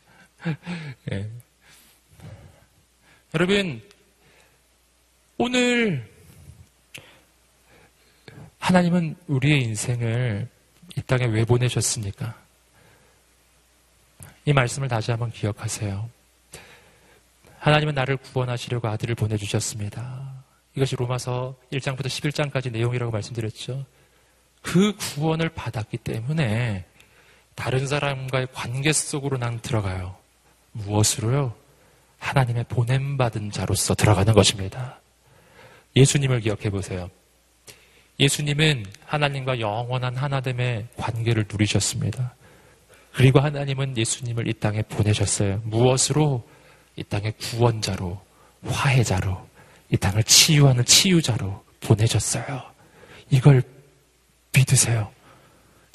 [1.05, 1.29] 네.
[3.33, 3.81] 여러분
[5.37, 6.11] 오늘
[8.59, 10.47] 하나님은 우리의 인생을
[10.95, 12.41] 이 땅에 왜 보내셨습니까?
[14.45, 16.09] 이 말씀을 다시 한번 기억하세요.
[17.63, 20.43] 하나님은 나를 구원하시려고 아들을 보내주셨습니다.
[20.75, 23.85] 이것이 로마서 1장부터 11장까지 내용이라고 말씀드렸죠.
[24.61, 26.83] 그 구원을 받았기 때문에
[27.55, 30.17] 다른 사람과의 관계 속으로 난 들어가요.
[30.73, 31.55] 무엇으로요?
[32.19, 34.99] 하나님의 보냄받은 자로서 들어가는 것입니다.
[35.95, 37.09] 예수님을 기억해 보세요.
[38.19, 42.35] 예수님은 하나님과 영원한 하나됨의 관계를 누리셨습니다.
[43.13, 45.61] 그리고 하나님은 예수님을 이 땅에 보내셨어요.
[45.63, 46.43] 무엇으로?
[46.95, 48.19] 이 땅의 구원자로,
[48.65, 49.49] 화해자로,
[49.89, 52.63] 이 땅을 치유하는 치유자로 보내셨어요.
[53.29, 53.63] 이걸
[54.55, 55.11] 믿으세요.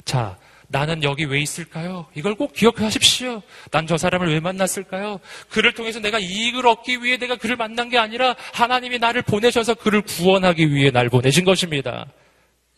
[0.05, 0.37] 자,
[0.67, 2.05] 나는 여기 왜 있을까요?
[2.13, 3.41] 이걸 꼭 기억하십시오.
[3.71, 5.19] 난 저 사람을 왜 만났을까요?
[5.49, 10.01] 그를 통해서 내가 이익을 얻기 위해 내가 그를 만난 게 아니라 하나님이 나를 보내셔서 그를
[10.01, 12.05] 구원하기 위해 날 보내신 것입니다.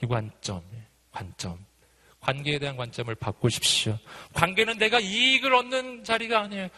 [0.02, 0.62] 이 관점,
[1.12, 1.58] 관점.
[2.22, 3.98] 관계에 대한 관점을 바꾸십시오.
[4.34, 6.70] 관계는 내가 이익을 얻는 자리가 아니에요.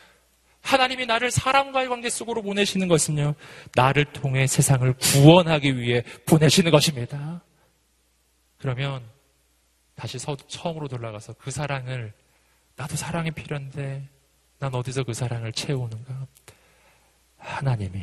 [0.63, 3.35] 하나님이 나를 사람과의 관계 속으로 보내시는 것은요,
[3.75, 7.43] 나를 통해 세상을 구원하기 위해 보내시는 것입니다.
[8.57, 9.03] 그러면
[9.95, 12.13] 다시 서, 처음으로 돌아가서 그 사랑을,
[12.77, 14.07] 나도 사랑이 필요한데,
[14.59, 16.27] 난 어디서 그 사랑을 채우는가?
[17.37, 18.01] 하나님이.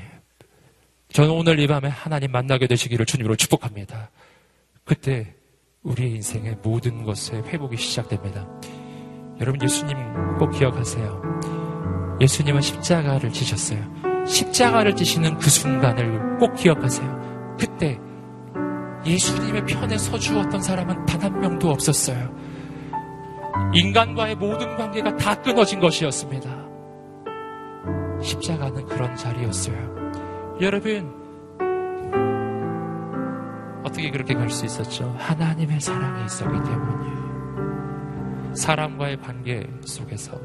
[1.12, 4.11] 저는 오늘 이 밤에 하나님 만나게 되시기를 주님으로 축복합니다.
[4.84, 5.34] 그때
[5.82, 8.46] 우리의 인생의 모든 것의 회복이 시작됩니다.
[9.40, 9.96] 여러분 예수님
[10.38, 11.59] 꼭 기억하세요.
[12.20, 13.80] 예수님은 십자가를 지셨어요.
[14.26, 17.56] 십자가를 지시는 그 순간을 꼭 기억하세요.
[17.58, 17.98] 그때
[19.06, 22.34] 예수님의 편에 서주었던 사람은 단 한 명도 없었어요.
[23.74, 26.50] 인간과의 모든 관계가 다 끊어진 것이었습니다.
[28.22, 29.76] 십자가는 그런 자리였어요.
[30.60, 31.12] 여러분,
[33.84, 35.14] 어떻게 그렇게 갈 수 있었죠?
[35.18, 38.54] 하나님의 사랑이 있었기 때문이에요.
[38.54, 40.40] 사람과의 관계 속에서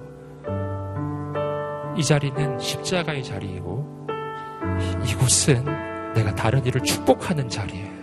[1.98, 4.08] 이 자리는 십자가의 자리이고
[5.08, 5.64] 이곳은
[6.14, 7.96] 내가 다른 일을 축복하는 자리예요.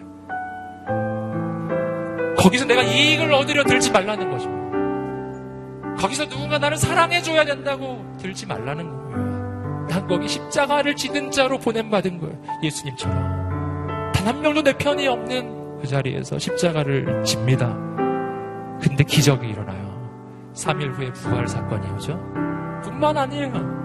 [2.36, 4.50] 거기서 내가 이익을 얻으려 들지 말라는 거죠.
[5.98, 9.86] 거기서 누군가 나를 사랑해줘야 된다고 들지 말라는 거예요.
[9.88, 12.36] 난 거기 십자가를 지는 자로 보냄받은 거예요.
[12.62, 14.12] 예수님처럼.
[14.14, 17.76] 단 한 명도 내 편이 없는 그 자리에서 십자가를 집니다.
[18.80, 19.82] 근데 기적이 일어나요.
[20.54, 22.18] 3일 후에 부활 사건이 오죠.
[22.84, 23.81] 뿐만 아니에요.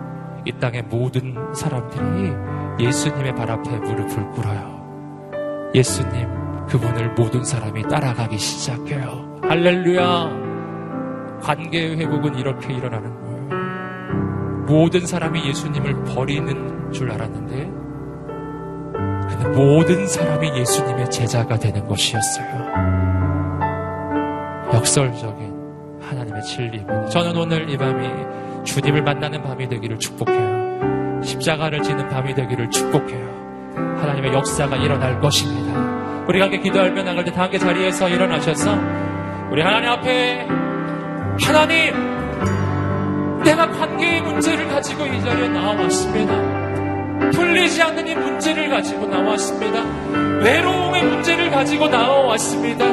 [0.47, 2.33] 이 땅의 모든 사람들이
[2.79, 4.77] 예수님의 발 앞에 무릎을 꿇어요.
[5.75, 6.25] 예수님,
[6.67, 9.41] 그분을 모든 사람이 따라가기 시작해요.
[9.43, 10.47] 할렐루야!
[11.41, 14.65] 관계의 회복은 이렇게 일어나는 거예요.
[14.67, 17.69] 모든 사람이 예수님을 버리는 줄 알았는데,
[19.29, 22.47] 근데 모든 사람이 예수님의 제자가 되는 것이었어요.
[24.73, 27.07] 역설적인 하나님의 진리입니다.
[27.07, 28.07] 저는 오늘 이 밤이
[28.67, 31.21] 주님을 만나는 밤이 되기를 축복해요.
[31.23, 33.27] 십자가를 지는 밤이 되기를 축복해요.
[33.99, 35.79] 하나님의 역사가 일어날 것입니다.
[36.27, 38.77] 우리가 함께 기도하며 나갈 때 함께 자리에서 일어나셔서
[39.51, 40.45] 우리 하나님 앞에
[41.41, 41.93] 하나님
[43.43, 47.31] 내가 관계의 문제를 가지고 이 자리에 나와왔습니다.
[47.31, 49.81] 풀리지 않는 이 문제를 가지고 나왔습니다.
[50.43, 52.85] 외로움의 문제를 가지고 나와왔습니다.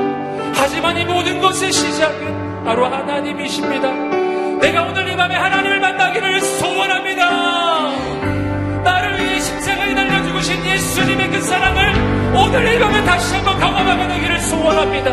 [0.54, 4.13] 하지만 이 모든 것의 시작은 바로 하나님이십니다.
[4.64, 7.30] 내가 오늘 이 밤에 하나님을 만나기를 소원합니다.
[8.82, 11.92] 나를 위해 십자가에 날려 죽으신 예수님의 그 사랑을
[12.34, 15.12] 오늘 이 밤에 다시 한번 경험하게 되기를 소원합니다.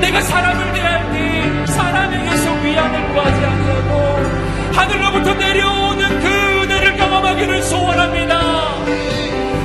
[0.00, 8.40] 내 내가 사람을 대할 때 사람에게서 위안을 구하지 아니하고 하늘로부터 내려오는 그 은혜를 경험하기를 소원합니다.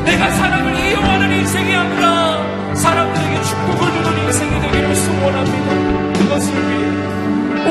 [0.06, 5.95] 내가 사람을 이용하는 인생이 아니라 사람들에게 축복을 주는 인생이 되기를 소원합니다.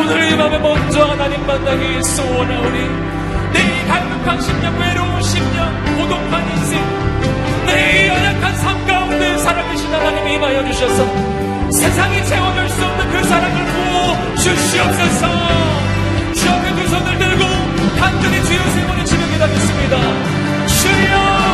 [0.05, 2.79] 오늘 이 밤에 먼저 하나님 만나기 소원하오니
[3.53, 11.07] 내 갈급한 심령, 외로운 심령, 고독한 인생, 내 연약한 삶 가운데 살아계신 하나님이 임하여 주셔서
[11.71, 15.27] 세상이 채워줄 수 없는 그 사랑을 부어 주시옵소서.
[16.35, 17.45] 주 앞에 두 손을 들고
[17.99, 19.97] 간절히 주여 세 번의 지명 기다렸습니다.
[20.67, 21.54] 주여 주여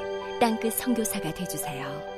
[0.41, 2.10] 땅끝 선교사가 되주세요.